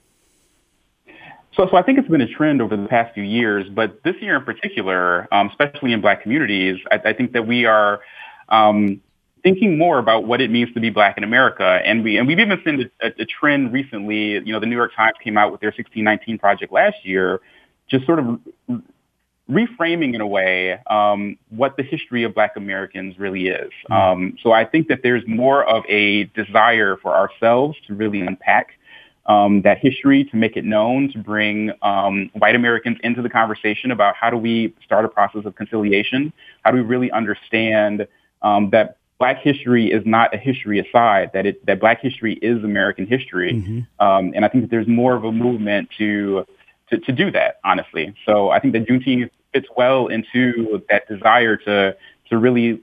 So, 1.55 1.67
so 1.71 1.77
I 1.77 1.81
think 1.81 1.97
it's 1.97 2.07
been 2.07 2.21
a 2.21 2.27
trend 2.27 2.61
over 2.61 2.77
the 2.77 2.87
past 2.87 3.15
few 3.15 3.23
years, 3.23 3.67
but 3.69 4.03
this 4.03 4.15
year 4.21 4.35
in 4.35 4.43
particular, 4.43 5.27
um, 5.33 5.49
especially 5.49 5.91
in 5.91 6.01
Black 6.01 6.21
communities, 6.21 6.77
I, 6.91 7.09
I 7.09 7.13
think 7.13 7.31
that 7.33 7.47
we 7.47 7.65
are 7.65 8.01
um, 8.49 9.01
thinking 9.41 9.77
more 9.77 9.97
about 9.97 10.25
what 10.25 10.39
it 10.39 10.51
means 10.51 10.71
to 10.73 10.79
be 10.79 10.89
Black 10.89 11.17
in 11.17 11.23
America, 11.23 11.81
and 11.83 12.03
we 12.03 12.17
and 12.17 12.27
we've 12.27 12.39
even 12.39 12.61
seen 12.63 12.91
a, 13.01 13.07
a, 13.07 13.25
trend 13.25 13.73
recently. 13.73 14.33
You 14.33 14.53
know, 14.53 14.59
the 14.59 14.65
New 14.65 14.75
York 14.75 14.91
Times 14.95 15.15
came 15.23 15.37
out 15.37 15.51
with 15.51 15.61
their 15.61 15.69
1619 15.69 16.37
project 16.37 16.71
last 16.71 16.97
year, 17.03 17.41
just 17.89 18.05
sort 18.05 18.19
of 18.19 18.39
reframing 19.49 20.13
in 20.13 20.21
a 20.21 20.27
way 20.27 20.79
um, 20.89 21.37
what 21.49 21.77
the 21.77 21.83
history 21.83 22.23
of 22.23 22.33
Black 22.33 22.57
Americans 22.57 23.17
really 23.17 23.47
is. 23.47 23.71
Um, 23.89 24.37
so 24.41 24.51
I 24.51 24.65
think 24.65 24.89
that 24.89 25.03
there's 25.03 25.23
more 25.27 25.63
of 25.63 25.83
a 25.87 26.25
desire 26.25 26.97
for 26.97 27.15
ourselves 27.15 27.77
to 27.87 27.93
really 27.93 28.21
unpack 28.21 28.73
um, 29.27 29.61
that 29.63 29.77
history, 29.79 30.23
to 30.25 30.35
make 30.35 30.55
it 30.57 30.65
known, 30.65 31.11
to 31.11 31.19
bring 31.19 31.71
um, 31.81 32.29
white 32.33 32.55
Americans 32.55 32.97
into 33.03 33.21
the 33.21 33.29
conversation 33.29 33.91
about 33.91 34.15
how 34.15 34.29
do 34.29 34.37
we 34.37 34.73
start 34.83 35.05
a 35.05 35.09
process 35.09 35.45
of 35.45 35.55
conciliation? 35.55 36.31
How 36.63 36.71
do 36.71 36.77
we 36.77 36.83
really 36.83 37.11
understand 37.11 38.07
um, 38.41 38.69
that 38.71 38.97
Black 39.19 39.39
history 39.39 39.91
is 39.91 40.05
not 40.05 40.33
a 40.33 40.37
history 40.37 40.79
aside, 40.79 41.31
that 41.33 41.45
it 41.45 41.65
that 41.65 41.79
Black 41.79 41.99
history 42.01 42.35
is 42.35 42.63
American 42.63 43.07
history, 43.07 43.53
mm-hmm. 43.53 44.05
Um, 44.05 44.31
and 44.35 44.45
I 44.45 44.47
think 44.47 44.63
that 44.63 44.69
there's 44.69 44.87
more 44.87 45.15
of 45.15 45.23
a 45.23 45.31
movement 45.31 45.89
to 45.97 46.45
to, 46.89 46.99
to 46.99 47.11
do 47.11 47.31
that, 47.31 47.59
honestly. 47.63 48.13
So 48.25 48.49
I 48.51 48.59
think 48.59 48.73
that 48.73 48.85
Juneteenth 48.85 49.31
fits 49.53 49.67
well 49.75 50.07
into 50.07 50.83
that 50.89 51.07
desire 51.07 51.57
to 51.57 51.95
to 52.29 52.37
really 52.37 52.81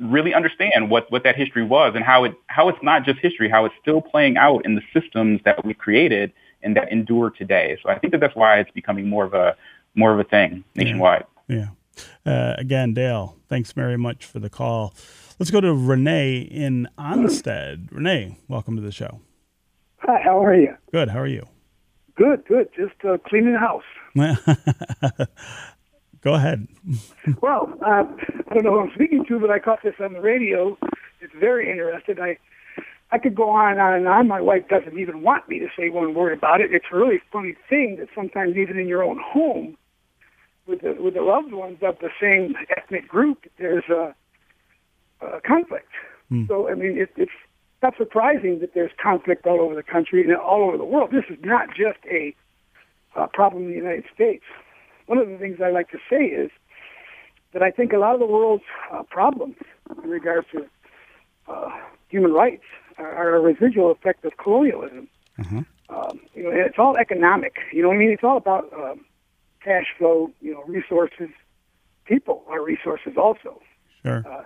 really 0.00 0.34
understand 0.34 0.90
what, 0.90 1.10
what 1.10 1.22
that 1.22 1.36
history 1.36 1.64
was 1.64 1.92
and 1.94 2.04
how 2.04 2.24
it 2.24 2.34
how 2.46 2.68
it's 2.68 2.82
not 2.82 3.04
just 3.04 3.18
history, 3.20 3.48
how 3.48 3.64
it's 3.64 3.74
still 3.80 4.00
playing 4.00 4.36
out 4.36 4.64
in 4.64 4.74
the 4.74 4.82
systems 4.92 5.40
that 5.44 5.64
we 5.64 5.74
created 5.74 6.32
and 6.62 6.76
that 6.76 6.90
endure 6.90 7.30
today. 7.30 7.76
So 7.82 7.90
I 7.90 7.98
think 7.98 8.12
that 8.12 8.20
that's 8.20 8.34
why 8.34 8.58
it's 8.58 8.70
becoming 8.70 9.08
more 9.08 9.24
of 9.24 9.34
a 9.34 9.56
more 9.94 10.12
of 10.12 10.18
a 10.18 10.24
thing 10.24 10.64
nationwide. 10.74 11.24
Yeah. 11.48 11.68
yeah. 12.26 12.32
Uh, 12.32 12.54
again, 12.58 12.92
Dale, 12.92 13.36
thanks 13.48 13.72
very 13.72 13.96
much 13.96 14.24
for 14.24 14.40
the 14.40 14.50
call. 14.50 14.94
Let's 15.38 15.50
go 15.50 15.60
to 15.60 15.72
Renee 15.72 16.38
in 16.38 16.88
Onsted. 16.98 17.92
Renee, 17.92 18.38
welcome 18.48 18.76
to 18.76 18.82
the 18.82 18.92
show. 18.92 19.20
Hi, 19.98 20.20
how 20.22 20.42
are 20.42 20.54
you? 20.54 20.76
Good. 20.92 21.08
How 21.08 21.20
are 21.20 21.26
you? 21.26 21.46
Good, 22.16 22.44
good. 22.46 22.68
Just 22.76 23.04
uh, 23.04 23.18
cleaning 23.26 23.54
the 23.54 23.58
house. 23.58 23.82
Go 26.22 26.34
ahead. 26.34 26.66
well, 27.42 27.72
uh, 27.84 28.04
I 28.48 28.54
don't 28.54 28.64
know 28.64 28.72
who 28.72 28.80
I'm 28.80 28.92
speaking 28.94 29.24
to, 29.28 29.38
but 29.38 29.50
I 29.50 29.58
caught 29.58 29.82
this 29.82 29.94
on 30.00 30.14
the 30.14 30.20
radio. 30.20 30.78
It's 31.20 31.34
very 31.38 31.70
interesting. 31.70 32.18
I 32.20 32.38
I 33.14 33.18
could 33.18 33.34
go 33.36 33.50
on 33.50 33.72
and 33.72 33.80
on 33.80 33.94
and 33.94 34.08
on. 34.08 34.26
My 34.26 34.40
wife 34.40 34.66
doesn't 34.68 34.98
even 34.98 35.22
want 35.22 35.48
me 35.48 35.60
to 35.60 35.68
say 35.78 35.88
one 35.88 36.14
word 36.14 36.36
about 36.36 36.60
it. 36.60 36.72
It's 36.72 36.86
a 36.90 36.96
really 36.96 37.20
funny 37.30 37.54
thing 37.68 37.96
that 38.00 38.08
sometimes 38.14 38.56
even 38.56 38.78
in 38.78 38.88
your 38.88 39.04
own 39.04 39.20
home, 39.22 39.76
with 40.66 40.80
the 40.80 40.96
with 40.98 41.14
the 41.14 41.22
loved 41.22 41.52
ones 41.52 41.78
of 41.82 41.96
the 42.00 42.08
same 42.20 42.56
ethnic 42.76 43.06
group, 43.06 43.44
there's 43.58 43.84
a, 43.88 44.14
a 45.24 45.40
conflict. 45.42 45.90
Hmm. 46.28 46.46
So 46.46 46.68
I 46.68 46.74
mean, 46.74 46.98
it, 46.98 47.10
it's 47.16 47.30
not 47.84 47.96
surprising 47.98 48.60
that 48.60 48.72
there's 48.72 48.90
conflict 49.00 49.46
all 49.46 49.60
over 49.60 49.74
the 49.74 49.82
country 49.82 50.22
and 50.24 50.34
all 50.34 50.62
over 50.66 50.78
the 50.78 50.84
world. 50.84 51.10
This 51.12 51.26
is 51.28 51.38
not 51.44 51.68
just 51.68 51.98
a, 52.10 52.34
a 53.14 53.28
problem 53.28 53.64
in 53.64 53.68
the 53.68 53.76
United 53.76 54.04
States. 54.14 54.44
One 55.06 55.18
of 55.18 55.28
the 55.28 55.36
things 55.36 55.58
I 55.62 55.70
like 55.70 55.90
to 55.90 55.98
say 56.08 56.24
is 56.24 56.50
that 57.52 57.62
I 57.62 57.70
think 57.70 57.92
a 57.92 57.98
lot 57.98 58.14
of 58.14 58.20
the 58.20 58.26
world's 58.26 58.64
uh, 58.90 59.02
problems 59.02 59.56
in 60.02 60.08
regards 60.08 60.46
to 60.52 60.66
uh, 61.46 61.68
human 62.08 62.32
rights 62.32 62.64
are, 62.96 63.36
a 63.36 63.40
residual 63.40 63.90
effect 63.90 64.24
of 64.24 64.32
colonialism. 64.38 65.06
Mm-hmm. 65.38 65.60
Um, 65.90 66.20
you 66.34 66.44
know, 66.44 66.50
and 66.50 66.60
it's 66.60 66.78
all 66.78 66.96
economic. 66.96 67.56
You 67.70 67.82
know 67.82 67.88
what 67.88 67.96
I 67.96 67.98
mean? 67.98 68.10
It's 68.10 68.24
all 68.24 68.38
about 68.38 68.72
um, 68.72 69.04
cash 69.62 69.88
flow. 69.98 70.30
You 70.40 70.54
know, 70.54 70.64
resources. 70.66 71.28
People 72.06 72.44
are 72.48 72.62
resources 72.62 73.14
also. 73.18 73.60
Sure. 74.02 74.24
Uh, 74.26 74.44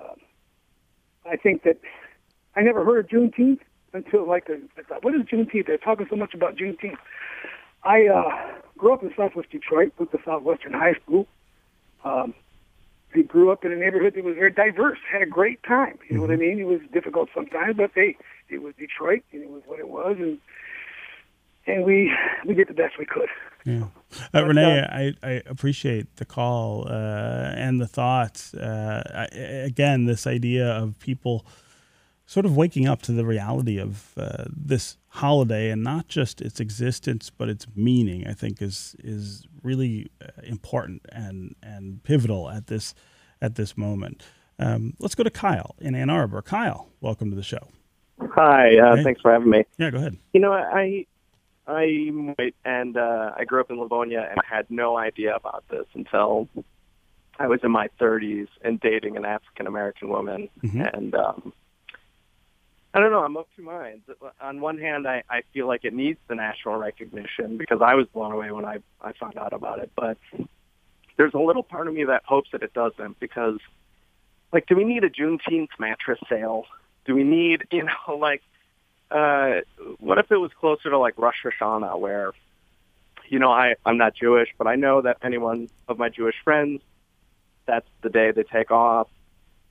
um, 0.00 0.16
I 1.24 1.36
think 1.36 1.62
that 1.62 1.78
I 2.60 2.62
never 2.62 2.84
heard 2.84 3.06
of 3.06 3.10
Juneteenth 3.10 3.60
until 3.94 4.28
like 4.28 4.50
a, 4.50 4.58
I 4.78 4.82
thought, 4.82 5.02
what 5.02 5.14
is 5.14 5.22
Juneteenth? 5.22 5.66
They're 5.66 5.78
talking 5.78 6.06
so 6.10 6.16
much 6.16 6.34
about 6.34 6.56
Juneteenth. 6.56 6.98
I 7.84 8.06
uh, 8.06 8.60
grew 8.76 8.92
up 8.92 9.02
in 9.02 9.10
Southwest 9.16 9.48
Detroit, 9.50 9.94
went 9.98 10.12
to 10.12 10.18
Southwestern 10.26 10.74
High 10.74 10.92
School. 11.02 11.26
Um, 12.04 12.34
he 13.14 13.22
grew 13.22 13.50
up 13.50 13.64
in 13.64 13.72
a 13.72 13.76
neighborhood 13.76 14.12
that 14.14 14.24
was 14.24 14.34
very 14.34 14.52
diverse, 14.52 14.98
had 15.10 15.22
a 15.22 15.26
great 15.26 15.62
time. 15.62 15.98
You 16.06 16.16
know 16.16 16.20
what 16.20 16.30
I 16.30 16.34
mm-hmm. 16.34 16.58
mean? 16.58 16.60
It 16.60 16.66
was 16.66 16.80
difficult 16.92 17.30
sometimes, 17.34 17.78
but 17.78 17.92
hey, 17.94 18.18
it 18.50 18.60
was 18.60 18.74
Detroit, 18.78 19.22
and 19.32 19.42
it 19.42 19.48
was 19.48 19.62
what 19.64 19.78
it 19.78 19.88
was, 19.88 20.16
and 20.18 20.38
and 21.66 21.84
we 21.84 22.12
we 22.46 22.52
did 22.52 22.68
the 22.68 22.74
best 22.74 22.98
we 22.98 23.06
could. 23.06 23.28
Yeah, 23.64 23.84
uh, 24.34 24.44
Renee, 24.44 24.80
uh, 24.80 24.86
I, 24.94 25.14
I 25.22 25.42
appreciate 25.46 26.16
the 26.16 26.26
call 26.26 26.86
uh, 26.88 27.52
and 27.56 27.80
the 27.80 27.86
thoughts. 27.86 28.52
Uh, 28.52 29.28
I, 29.32 29.36
again, 29.36 30.04
this 30.04 30.26
idea 30.26 30.68
of 30.68 30.98
people 30.98 31.46
sort 32.30 32.46
of 32.46 32.56
waking 32.56 32.86
up 32.86 33.02
to 33.02 33.10
the 33.10 33.26
reality 33.26 33.76
of 33.76 34.12
uh, 34.16 34.44
this 34.56 34.96
holiday 35.08 35.68
and 35.68 35.82
not 35.82 36.06
just 36.06 36.40
its 36.40 36.60
existence 36.60 37.28
but 37.28 37.48
its 37.48 37.66
meaning 37.74 38.24
i 38.28 38.32
think 38.32 38.62
is 38.62 38.94
is 39.02 39.48
really 39.64 40.08
uh, 40.22 40.28
important 40.44 41.04
and 41.10 41.56
and 41.60 42.04
pivotal 42.04 42.48
at 42.48 42.68
this 42.68 42.94
at 43.42 43.56
this 43.56 43.76
moment. 43.76 44.22
Um, 44.60 44.94
let's 45.00 45.16
go 45.16 45.24
to 45.24 45.30
kyle 45.30 45.74
in 45.80 45.96
ann 45.96 46.08
arbor. 46.08 46.40
Kyle 46.40 46.88
welcome 47.00 47.30
to 47.30 47.36
the 47.36 47.42
show. 47.42 47.66
Hi 48.20 48.78
uh, 48.78 48.96
hey. 48.96 49.02
thanks 49.02 49.20
for 49.20 49.32
having 49.32 49.50
me. 49.50 49.64
Yeah 49.76 49.90
go 49.90 49.98
ahead. 49.98 50.16
You 50.32 50.40
know 50.40 50.52
i 50.52 51.04
i'm 51.66 52.34
white 52.36 52.54
and 52.64 52.96
uh, 52.96 53.32
i 53.36 53.44
grew 53.44 53.60
up 53.60 53.70
in 53.70 53.80
livonia 53.80 54.28
and 54.30 54.38
i 54.38 54.54
had 54.56 54.70
no 54.70 54.96
idea 54.96 55.34
about 55.34 55.64
this 55.68 55.86
until 55.94 56.48
i 57.40 57.48
was 57.48 57.58
in 57.64 57.72
my 57.72 57.88
30s 58.00 58.48
and 58.62 58.78
dating 58.80 59.16
an 59.16 59.24
african 59.24 59.66
american 59.66 60.08
woman. 60.08 60.48
Mm-hmm. 60.62 60.80
and 60.80 61.14
um 61.16 61.52
I 62.92 62.98
don't 62.98 63.12
know. 63.12 63.22
I'm 63.22 63.36
of 63.36 63.46
two 63.56 63.62
minds. 63.62 64.02
On 64.40 64.60
one 64.60 64.78
hand, 64.78 65.06
I, 65.06 65.22
I 65.30 65.42
feel 65.52 65.68
like 65.68 65.84
it 65.84 65.94
needs 65.94 66.18
the 66.26 66.34
national 66.34 66.76
recognition 66.76 67.56
because 67.56 67.80
I 67.80 67.94
was 67.94 68.06
blown 68.08 68.32
away 68.32 68.50
when 68.50 68.64
I, 68.64 68.78
I 69.00 69.12
found 69.12 69.36
out 69.36 69.52
about 69.52 69.78
it. 69.78 69.92
But 69.94 70.18
there's 71.16 71.34
a 71.34 71.38
little 71.38 71.62
part 71.62 71.86
of 71.86 71.94
me 71.94 72.04
that 72.04 72.24
hopes 72.24 72.50
that 72.50 72.62
it 72.62 72.72
doesn't 72.72 73.20
because, 73.20 73.58
like, 74.52 74.66
do 74.66 74.74
we 74.74 74.84
need 74.84 75.04
a 75.04 75.10
Juneteenth 75.10 75.68
mattress 75.78 76.18
sale? 76.28 76.64
Do 77.04 77.14
we 77.14 77.22
need, 77.22 77.64
you 77.70 77.84
know, 77.84 78.16
like, 78.18 78.42
uh, 79.10 79.60
what 79.98 80.18
if 80.18 80.30
it 80.32 80.36
was 80.36 80.50
closer 80.58 80.90
to 80.90 80.98
like 80.98 81.14
Rosh 81.16 81.44
Hashanah 81.44 81.98
where, 81.98 82.32
you 83.28 83.38
know, 83.38 83.52
I, 83.52 83.74
I'm 83.86 83.98
not 83.98 84.14
Jewish, 84.14 84.48
but 84.58 84.66
I 84.66 84.74
know 84.74 85.02
that 85.02 85.18
anyone 85.22 85.68
of 85.86 85.98
my 85.98 86.08
Jewish 86.08 86.36
friends, 86.42 86.82
that's 87.66 87.86
the 88.02 88.08
day 88.10 88.32
they 88.32 88.42
take 88.42 88.72
off. 88.72 89.08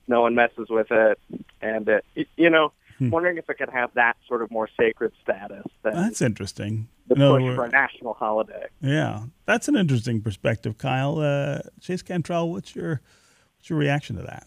No 0.08 0.22
one 0.22 0.34
messes 0.34 0.68
with 0.70 0.90
it. 0.90 1.18
And, 1.60 1.88
it, 1.88 2.28
you 2.36 2.48
know, 2.48 2.72
Hmm. 3.00 3.08
Wondering 3.08 3.38
if 3.38 3.48
it 3.48 3.56
could 3.56 3.70
have 3.70 3.94
that 3.94 4.18
sort 4.28 4.42
of 4.42 4.50
more 4.50 4.68
sacred 4.78 5.12
status. 5.22 5.64
That's 5.82 6.20
interesting. 6.20 6.86
The 7.08 7.14
no, 7.14 7.38
push 7.38 7.56
for 7.56 7.64
a 7.64 7.70
national 7.70 8.12
holiday. 8.12 8.66
Yeah, 8.82 9.22
that's 9.46 9.68
an 9.68 9.76
interesting 9.76 10.20
perspective, 10.20 10.76
Kyle. 10.76 11.18
Uh, 11.18 11.60
Chase 11.80 12.02
Cantrell, 12.02 12.50
what's 12.50 12.76
your 12.76 13.00
what's 13.56 13.70
your 13.70 13.78
reaction 13.78 14.16
to 14.16 14.22
that? 14.22 14.46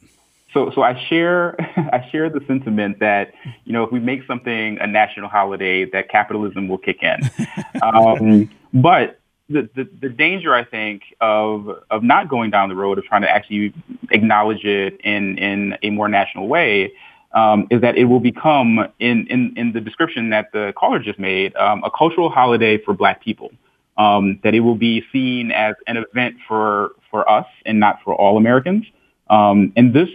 So, 0.53 0.71
so 0.75 0.83
I 0.83 1.03
share, 1.09 1.55
I 1.77 2.07
share 2.11 2.29
the 2.29 2.41
sentiment 2.45 2.99
that 2.99 3.33
you 3.65 3.73
know 3.73 3.83
if 3.83 3.91
we 3.91 3.99
make 3.99 4.21
something 4.27 4.77
a 4.79 4.85
national 4.85 5.29
holiday, 5.29 5.85
that 5.85 6.09
capitalism 6.09 6.67
will 6.67 6.77
kick 6.77 7.01
in. 7.01 7.21
um, 7.81 8.51
but 8.71 9.19
the, 9.49 9.67
the, 9.75 9.89
the 9.99 10.09
danger, 10.09 10.53
I 10.53 10.63
think, 10.63 11.01
of 11.21 11.69
of 11.89 12.03
not 12.03 12.29
going 12.29 12.51
down 12.51 12.69
the 12.69 12.75
road 12.75 12.99
of 12.99 13.05
trying 13.05 13.23
to 13.23 13.29
actually 13.31 13.73
acknowledge 14.11 14.63
it 14.63 15.01
in 15.03 15.39
in 15.39 15.75
a 15.81 15.89
more 15.89 16.07
national 16.07 16.47
way 16.47 16.93
um, 17.33 17.67
is 17.71 17.81
that 17.81 17.97
it 17.97 18.05
will 18.05 18.19
become, 18.19 18.79
in, 18.99 19.27
in, 19.27 19.53
in 19.57 19.73
the 19.73 19.81
description 19.81 20.29
that 20.29 20.51
the 20.53 20.73
caller 20.77 20.99
just 20.99 21.19
made, 21.19 21.55
um, 21.55 21.83
a 21.83 21.91
cultural 21.91 22.29
holiday 22.29 22.77
for 22.77 22.93
black 22.93 23.23
people, 23.23 23.51
um, 23.97 24.39
that 24.43 24.53
it 24.53 24.59
will 24.59 24.75
be 24.75 25.03
seen 25.11 25.51
as 25.51 25.75
an 25.87 25.97
event 25.97 26.35
for 26.47 26.91
for 27.09 27.29
us 27.29 27.45
and 27.65 27.79
not 27.79 27.99
for 28.03 28.15
all 28.15 28.37
Americans. 28.37 28.85
Um, 29.29 29.71
and 29.75 29.93
this 29.93 30.09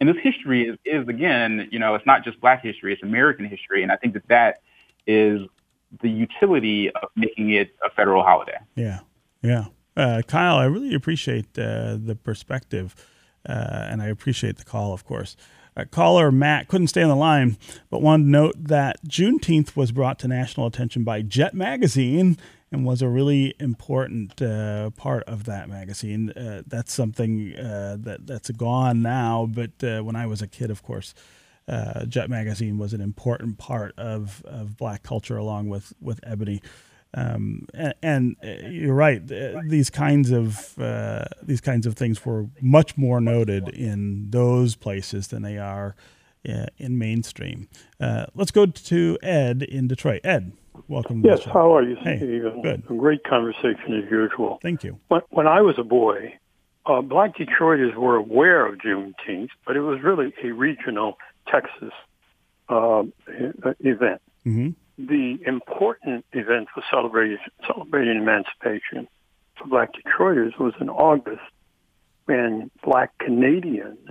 and 0.00 0.08
this 0.08 0.16
history 0.22 0.66
is, 0.66 0.78
is 0.84 1.06
again, 1.08 1.68
you 1.70 1.78
know, 1.78 1.94
it's 1.94 2.06
not 2.06 2.24
just 2.24 2.40
Black 2.40 2.62
history; 2.62 2.92
it's 2.92 3.02
American 3.02 3.44
history, 3.44 3.82
and 3.82 3.92
I 3.92 3.96
think 3.96 4.14
that 4.14 4.28
that 4.28 4.62
is 5.06 5.42
the 6.02 6.10
utility 6.10 6.90
of 6.90 7.10
making 7.16 7.50
it 7.50 7.74
a 7.84 7.90
federal 7.90 8.22
holiday. 8.22 8.58
Yeah, 8.74 9.00
yeah. 9.42 9.66
Uh, 9.96 10.22
Kyle, 10.26 10.56
I 10.56 10.64
really 10.64 10.94
appreciate 10.94 11.58
uh, 11.58 11.98
the 12.02 12.16
perspective, 12.16 12.94
uh, 13.46 13.88
and 13.90 14.00
I 14.00 14.06
appreciate 14.06 14.56
the 14.56 14.64
call, 14.64 14.92
of 14.92 15.04
course. 15.04 15.36
Uh, 15.80 15.84
caller 15.86 16.30
Matt 16.30 16.68
couldn't 16.68 16.88
stay 16.88 17.02
on 17.02 17.08
the 17.08 17.16
line, 17.16 17.56
but 17.88 18.02
wanted 18.02 18.24
to 18.24 18.30
note 18.30 18.54
that 18.56 19.02
Juneteenth 19.06 19.76
was 19.76 19.92
brought 19.92 20.18
to 20.18 20.28
national 20.28 20.66
attention 20.66 21.04
by 21.04 21.22
Jet 21.22 21.54
Magazine 21.54 22.36
and 22.70 22.84
was 22.84 23.02
a 23.02 23.08
really 23.08 23.54
important 23.58 24.40
uh, 24.42 24.90
part 24.90 25.24
of 25.24 25.44
that 25.44 25.68
magazine. 25.68 26.30
Uh, 26.30 26.62
that's 26.66 26.92
something 26.92 27.56
uh, 27.56 27.96
that 28.00 28.26
that's 28.26 28.50
gone 28.50 29.02
now, 29.02 29.48
but 29.50 29.70
uh, 29.82 30.02
when 30.02 30.16
I 30.16 30.26
was 30.26 30.42
a 30.42 30.46
kid, 30.46 30.70
of 30.70 30.82
course, 30.82 31.14
Jet 32.08 32.28
Magazine 32.28 32.78
was 32.78 32.92
an 32.92 33.00
important 33.00 33.56
part 33.56 33.96
of, 33.96 34.42
of 34.44 34.76
black 34.76 35.02
culture, 35.02 35.36
along 35.36 35.68
with 35.68 35.92
with 36.00 36.20
Ebony. 36.24 36.60
Um, 37.12 37.66
and, 37.74 37.94
and, 38.02 38.36
uh, 38.44 38.68
you're 38.68 38.94
right; 38.94 39.20
these 39.68 39.90
kinds 39.90 40.30
of 40.30 40.74
these 41.42 41.60
kinds 41.60 41.86
of 41.86 41.94
things 41.94 42.24
were 42.24 42.46
much 42.60 42.96
more 42.96 43.20
noted 43.20 43.68
in 43.68 44.30
those 44.30 44.76
places 44.76 45.28
than 45.28 45.42
they 45.42 45.58
are 45.58 45.96
in 46.44 46.98
mainstream. 46.98 47.68
let's 47.98 48.50
go 48.50 48.66
to 48.66 49.18
Ed 49.22 49.62
in 49.62 49.88
Detroit. 49.88 50.20
Ed. 50.24 50.52
Welcome. 50.88 51.22
Yes, 51.24 51.44
how 51.44 51.74
are 51.76 51.82
you, 51.82 51.96
hey? 51.96 52.18
Good. 52.18 52.84
A 52.88 52.94
great 52.94 53.24
conversation 53.24 54.02
as 54.02 54.10
usual. 54.10 54.58
Thank 54.62 54.84
you. 54.84 54.98
When, 55.08 55.20
when 55.30 55.46
I 55.46 55.60
was 55.60 55.74
a 55.78 55.84
boy, 55.84 56.34
uh, 56.86 57.00
black 57.02 57.36
Detroiters 57.36 57.94
were 57.94 58.16
aware 58.16 58.66
of 58.66 58.78
Juneteenth, 58.78 59.50
but 59.66 59.76
it 59.76 59.80
was 59.80 60.00
really 60.02 60.32
a 60.42 60.50
regional 60.50 61.18
Texas 61.48 61.92
uh, 62.68 63.02
event. 63.80 64.20
Mm-hmm. 64.46 64.70
The 65.06 65.38
important 65.46 66.24
event 66.32 66.68
for 66.74 66.82
celebrating, 66.90 67.38
celebrating 67.66 68.16
emancipation 68.16 69.08
for 69.56 69.66
black 69.66 69.90
Detroiters 69.94 70.58
was 70.58 70.74
in 70.80 70.88
August 70.88 71.40
when 72.26 72.70
black 72.84 73.16
Canadians 73.18 74.10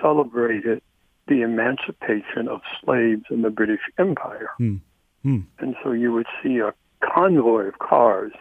celebrated 0.00 0.80
the 1.28 1.42
emancipation 1.42 2.48
of 2.48 2.60
slaves 2.84 3.24
in 3.30 3.42
the 3.42 3.50
British 3.50 3.80
Empire. 3.98 4.50
Mm. 4.60 4.80
Hmm. 5.22 5.40
And 5.58 5.76
so 5.82 5.92
you 5.92 6.12
would 6.12 6.26
see 6.42 6.58
a 6.58 6.74
convoy 7.02 7.66
of 7.66 7.78
cars 7.78 8.32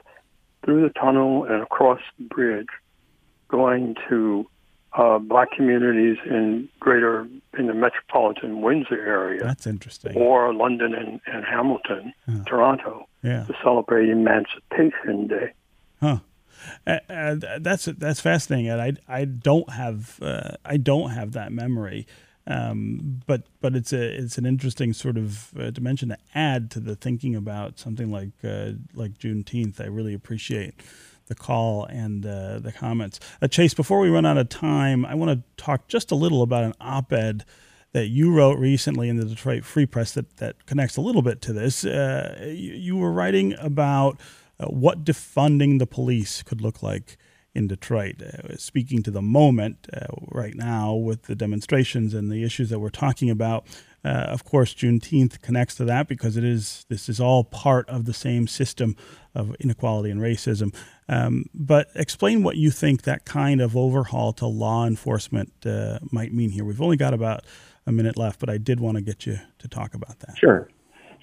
through 0.63 0.82
the 0.82 0.89
tunnel 0.89 1.46
and 1.46 1.62
across 1.62 2.00
the 2.17 2.26
bridge 2.26 2.67
going 3.50 3.96
to 4.10 4.48
uh, 4.94 5.20
black 5.20 5.52
communities 5.52 6.17
in 6.26 6.70
greater, 6.80 7.28
metropolitan 7.82 8.62
Windsor 8.62 9.00
area. 9.17 9.44
That's 9.44 9.67
interesting. 9.67 10.15
Or 10.15 10.54
London 10.54 10.94
and, 10.94 11.20
and 11.34 11.44
Hamilton, 11.46 12.13
Huh. 12.30 12.44
Toronto, 12.46 13.08
Yeah. 13.24 13.44
to 13.46 13.54
celebrate 13.63 14.08
Emancipation 14.10 15.28
Day. 15.28 15.48
Huh. 16.00 16.20
Uh, 16.86 17.00
uh, 17.10 17.36
that's 17.60 17.86
that's 17.86 18.20
fascinating, 18.22 18.70
and 18.70 18.80
I 18.80 18.94
I 19.22 19.26
don't 19.26 19.70
have 19.72 20.20
uh, 20.22 20.52
I 20.63 20.78
don't 20.78 21.10
have 21.10 21.32
that 21.32 21.52
memory, 21.52 22.06
um, 22.46 23.22
but 23.26 23.41
but 23.62 23.76
it's 23.76 23.91
a 23.94 24.04
it's 24.22 24.38
an 24.38 24.46
interesting 24.46 24.94
sort 24.94 25.17
of 25.17 25.52
uh, 25.58 25.72
dimension 25.72 26.10
to 26.10 26.17
add 26.36 26.70
to 26.72 26.80
the 26.80 26.96
thinking 26.96 27.36
about 27.36 27.80
something 27.80 28.12
like 28.12 28.30
uh, 28.44 28.74
like 28.94 29.17
Juneteenth. 29.17 29.82
I 29.82 29.86
really 29.88 30.13
appreciate 30.13 30.76
the 31.28 31.34
call 31.36 31.86
and 31.86 32.26
uh, 32.26 32.60
the 32.60 32.72
comments. 32.72 33.20
Uh, 33.41 33.48
Chase, 33.48 33.74
before 33.74 34.00
we 34.00 34.10
run 34.10 34.26
out 34.28 34.38
of 34.38 34.50
time, 34.50 35.04
I 35.06 35.15
want 35.15 35.32
to 35.32 35.63
talk 35.63 35.88
just 35.88 36.12
a 36.12 36.15
little 36.15 36.41
about 36.44 36.63
an 36.63 36.74
op-ed 36.80 37.44
that 37.93 38.08
you 38.08 38.32
wrote 38.32 38.58
recently 38.58 39.10
in 39.10 39.17
the 39.17 39.25
Detroit 39.25 39.65
Free 39.65 39.86
Press 39.86 40.13
that, 40.13 40.38
that 40.38 40.65
connects 40.65 40.97
a 40.97 41.01
little 41.01 41.21
bit 41.21 41.41
to 41.41 41.54
this. 41.54 41.84
Uh, 41.86 42.38
you, 42.41 42.73
you 42.73 42.97
were 42.97 43.12
writing 43.12 43.54
about 43.60 44.19
uh, 44.60 44.67
what 44.67 45.04
defunding 45.04 45.80
the 45.80 45.88
police 45.88 46.41
could 46.43 46.62
look 46.62 46.82
like 46.82 47.17
in 47.54 47.67
Detroit, 47.67 48.21
uh, 48.21 48.56
speaking 48.56 49.04
to 49.04 49.12
the 49.12 49.21
moment 49.21 49.88
uh, 49.93 50.06
right 50.30 50.56
now 50.56 50.93
with 50.93 51.23
the 51.23 51.36
demonstrations 51.36 52.13
and 52.13 52.32
the 52.32 52.43
issues 52.43 52.69
that 52.69 52.80
we're 52.80 52.89
talking 52.89 53.30
about. 53.30 53.65
Uh, 54.04 54.08
of 54.08 54.43
course, 54.43 54.73
Juneteenth 54.73 55.41
connects 55.41 55.75
to 55.75 55.86
that 55.86 56.08
because 56.08 56.38
it 56.38 56.43
is 56.43 56.86
this 56.89 57.08
is 57.10 57.19
all 57.19 57.43
part 57.43 57.88
of 57.89 58.06
the 58.06 58.13
same 58.13 58.47
system 58.47 58.95
of 59.36 59.54
inequality 59.60 60.10
and 60.10 60.21
racism. 60.21 60.73
Um, 61.08 61.45
but 61.54 61.89
explain 61.93 62.41
what 62.41 62.56
you 62.56 62.71
think 62.71 63.04
that 63.04 63.25
kind 63.25 63.62
of 63.62 63.75
overhaul 63.75 64.34
to 64.34 64.47
law 64.47 64.88
enforcement 64.88 65.54
uh, 65.65 65.99
might 66.12 66.34
mean 66.34 66.51
here. 66.51 66.63
We've 66.63 66.82
only 66.82 66.97
got 66.97 67.13
about 67.13 67.43
a 67.88 67.91
minute 67.91 68.17
left, 68.17 68.39
but 68.39 68.50
I 68.50 68.58
did 68.58 68.80
want 68.80 68.98
to 68.98 69.02
get 69.02 69.26
you 69.26 69.39
to 69.60 69.67
talk 69.67 69.94
about 69.94 70.20
that. 70.20 70.38
Sure. 70.38 70.70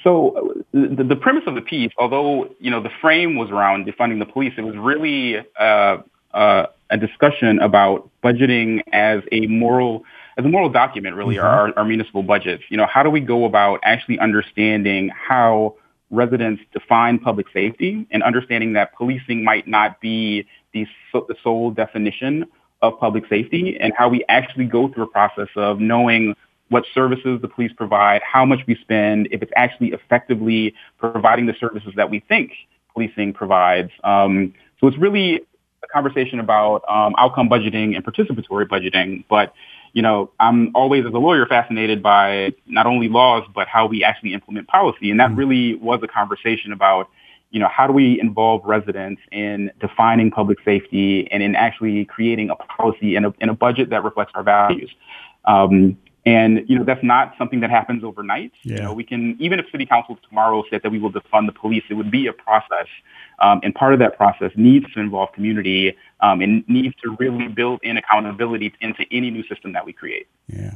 So 0.02 0.54
the, 0.72 1.04
the 1.04 1.16
premise 1.16 1.44
of 1.46 1.54
the 1.54 1.60
piece, 1.60 1.92
although 1.98 2.54
you 2.60 2.70
know 2.70 2.82
the 2.82 2.90
frame 3.00 3.34
was 3.36 3.50
around 3.50 3.86
defunding 3.86 4.18
the 4.18 4.26
police, 4.26 4.52
it 4.56 4.62
was 4.62 4.76
really 4.76 5.38
uh, 5.58 5.98
uh, 6.32 6.66
a 6.90 6.96
discussion 6.96 7.58
about 7.58 8.08
budgeting 8.22 8.80
as 8.92 9.22
a 9.32 9.46
moral 9.46 10.04
as 10.38 10.44
a 10.44 10.48
moral 10.48 10.68
document, 10.68 11.16
really, 11.16 11.34
Mhm. 11.34 11.42
our, 11.42 11.76
our 11.76 11.84
municipal 11.84 12.22
budgets. 12.22 12.62
You 12.68 12.76
know, 12.76 12.86
how 12.86 13.02
do 13.02 13.10
we 13.10 13.18
go 13.18 13.44
about 13.44 13.80
actually 13.82 14.20
understanding 14.20 15.08
how 15.08 15.74
residents 16.10 16.62
define 16.72 17.18
public 17.18 17.46
safety 17.52 18.06
and 18.12 18.22
understanding 18.22 18.74
that 18.74 18.94
policing 18.94 19.42
might 19.42 19.66
not 19.66 20.00
be 20.00 20.46
the, 20.72 20.86
so- 21.10 21.26
the 21.28 21.34
sole 21.42 21.72
definition 21.72 22.46
of 22.82 22.98
public 23.00 23.24
safety 23.28 23.76
and 23.80 23.92
how 23.98 24.08
we 24.08 24.24
actually 24.28 24.64
go 24.64 24.86
through 24.88 25.02
a 25.02 25.08
process 25.08 25.48
of 25.56 25.80
knowing 25.80 26.36
what 26.68 26.84
services 26.94 27.40
the 27.40 27.48
police 27.48 27.72
provide, 27.72 28.22
how 28.22 28.44
much 28.44 28.60
we 28.66 28.74
spend, 28.76 29.28
if 29.30 29.42
it's 29.42 29.52
actually 29.56 29.88
effectively 29.88 30.74
providing 30.98 31.46
the 31.46 31.54
services 31.58 31.92
that 31.96 32.10
we 32.10 32.20
think 32.20 32.52
policing 32.92 33.32
provides. 33.32 33.90
Um, 34.04 34.54
so 34.80 34.86
it's 34.86 34.98
really 34.98 35.40
a 35.82 35.86
conversation 35.92 36.40
about 36.40 36.82
um, 36.88 37.14
outcome 37.18 37.48
budgeting 37.48 37.96
and 37.96 38.04
participatory 38.04 38.66
budgeting. 38.66 39.24
But 39.28 39.52
you 39.92 40.02
know, 40.02 40.30
I'm 40.38 40.70
always 40.74 41.06
as 41.06 41.14
a 41.14 41.18
lawyer 41.18 41.46
fascinated 41.46 42.02
by 42.02 42.52
not 42.66 42.86
only 42.86 43.08
laws 43.08 43.44
but 43.54 43.68
how 43.68 43.86
we 43.86 44.04
actually 44.04 44.34
implement 44.34 44.68
policy, 44.68 45.10
and 45.10 45.18
that 45.20 45.34
really 45.34 45.74
was 45.76 46.00
a 46.02 46.08
conversation 46.08 46.72
about 46.72 47.08
you 47.50 47.58
know 47.58 47.68
how 47.68 47.86
do 47.86 47.92
we 47.92 48.20
involve 48.20 48.62
residents 48.64 49.22
in 49.32 49.70
defining 49.80 50.30
public 50.30 50.58
safety 50.64 51.26
and 51.30 51.42
in 51.42 51.54
actually 51.54 52.04
creating 52.04 52.50
a 52.50 52.56
policy 52.56 53.16
and 53.16 53.26
a, 53.26 53.34
and 53.40 53.50
a 53.50 53.54
budget 53.54 53.90
that 53.90 54.04
reflects 54.04 54.32
our 54.34 54.42
values. 54.42 54.90
Um, 55.46 55.96
and 56.28 56.68
you 56.68 56.78
know 56.78 56.84
that's 56.84 57.02
not 57.02 57.34
something 57.38 57.60
that 57.60 57.70
happens 57.70 58.04
overnight. 58.04 58.52
Yeah. 58.62 58.76
You 58.76 58.82
know, 58.82 58.92
we 58.92 59.04
can 59.04 59.36
even 59.40 59.58
if 59.58 59.66
city 59.70 59.86
council 59.86 60.18
tomorrow 60.28 60.62
said 60.70 60.82
that 60.82 60.90
we 60.90 60.98
will 60.98 61.12
defund 61.12 61.46
the 61.46 61.52
police, 61.52 61.84
it 61.88 61.94
would 61.94 62.10
be 62.10 62.26
a 62.26 62.32
process, 62.32 62.88
um, 63.38 63.60
and 63.62 63.74
part 63.74 63.94
of 63.94 63.98
that 64.00 64.16
process 64.16 64.52
needs 64.54 64.92
to 64.92 65.00
involve 65.00 65.32
community 65.32 65.96
um, 66.20 66.40
and 66.42 66.68
needs 66.68 66.94
to 67.02 67.16
really 67.18 67.48
build 67.48 67.80
in 67.82 67.96
accountability 67.96 68.74
into 68.80 69.04
any 69.10 69.30
new 69.30 69.44
system 69.46 69.72
that 69.72 69.86
we 69.86 69.92
create. 69.92 70.26
Yeah. 70.46 70.74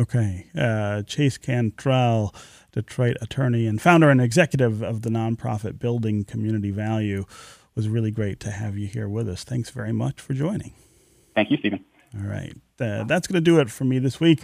Okay. 0.00 0.46
Uh, 0.58 1.02
Chase 1.02 1.38
Cantrell, 1.38 2.34
Detroit 2.72 3.16
attorney 3.20 3.66
and 3.66 3.80
founder 3.80 4.10
and 4.10 4.20
executive 4.20 4.82
of 4.82 5.02
the 5.02 5.10
nonprofit 5.10 5.78
Building 5.78 6.24
Community 6.24 6.70
Value, 6.70 7.26
was 7.76 7.88
really 7.88 8.10
great 8.10 8.40
to 8.40 8.50
have 8.50 8.78
you 8.78 8.86
here 8.86 9.08
with 9.08 9.28
us. 9.28 9.44
Thanks 9.44 9.70
very 9.70 9.92
much 9.92 10.20
for 10.20 10.32
joining. 10.32 10.72
Thank 11.34 11.50
you, 11.50 11.58
Stephen. 11.58 11.84
All 12.18 12.28
right. 12.28 12.54
Uh, 12.80 13.04
that's 13.04 13.28
going 13.28 13.34
to 13.34 13.40
do 13.40 13.60
it 13.60 13.70
for 13.70 13.84
me 13.84 13.98
this 13.98 14.18
week. 14.18 14.40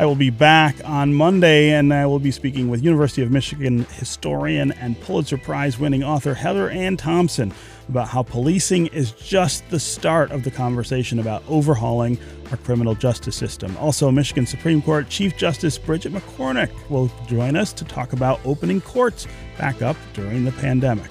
I 0.00 0.06
will 0.06 0.16
be 0.16 0.30
back 0.30 0.76
on 0.84 1.14
Monday 1.14 1.70
and 1.70 1.92
I 1.92 2.06
will 2.06 2.18
be 2.18 2.30
speaking 2.30 2.68
with 2.68 2.82
University 2.82 3.22
of 3.22 3.30
Michigan 3.30 3.84
historian 3.92 4.72
and 4.72 5.00
Pulitzer 5.00 5.38
Prize 5.38 5.78
winning 5.78 6.04
author 6.04 6.34
Heather 6.34 6.70
Ann 6.70 6.96
Thompson 6.96 7.52
about 7.88 8.08
how 8.08 8.22
policing 8.22 8.88
is 8.88 9.12
just 9.12 9.68
the 9.70 9.80
start 9.80 10.30
of 10.30 10.44
the 10.44 10.50
conversation 10.50 11.18
about 11.18 11.42
overhauling 11.48 12.18
our 12.50 12.56
criminal 12.58 12.94
justice 12.94 13.36
system. 13.36 13.76
Also, 13.78 14.10
Michigan 14.10 14.46
Supreme 14.46 14.82
Court 14.82 15.08
Chief 15.08 15.36
Justice 15.36 15.78
Bridget 15.78 16.12
McCormack 16.12 16.70
will 16.90 17.10
join 17.26 17.56
us 17.56 17.72
to 17.72 17.84
talk 17.84 18.12
about 18.12 18.40
opening 18.44 18.80
courts 18.80 19.26
back 19.56 19.82
up 19.82 19.96
during 20.14 20.44
the 20.44 20.52
pandemic. 20.52 21.10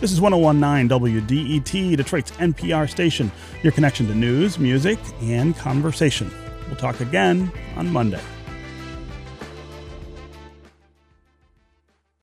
This 0.00 0.12
is 0.12 0.20
1019 0.20 0.88
WDET, 0.88 1.96
Detroit's 1.96 2.30
NPR 2.32 2.88
station, 2.88 3.32
your 3.64 3.72
connection 3.72 4.06
to 4.06 4.14
news, 4.14 4.56
music, 4.56 4.96
and 5.22 5.56
conversation. 5.56 6.30
We'll 6.68 6.76
talk 6.76 7.00
again 7.00 7.50
on 7.76 7.92
Monday. 7.92 8.20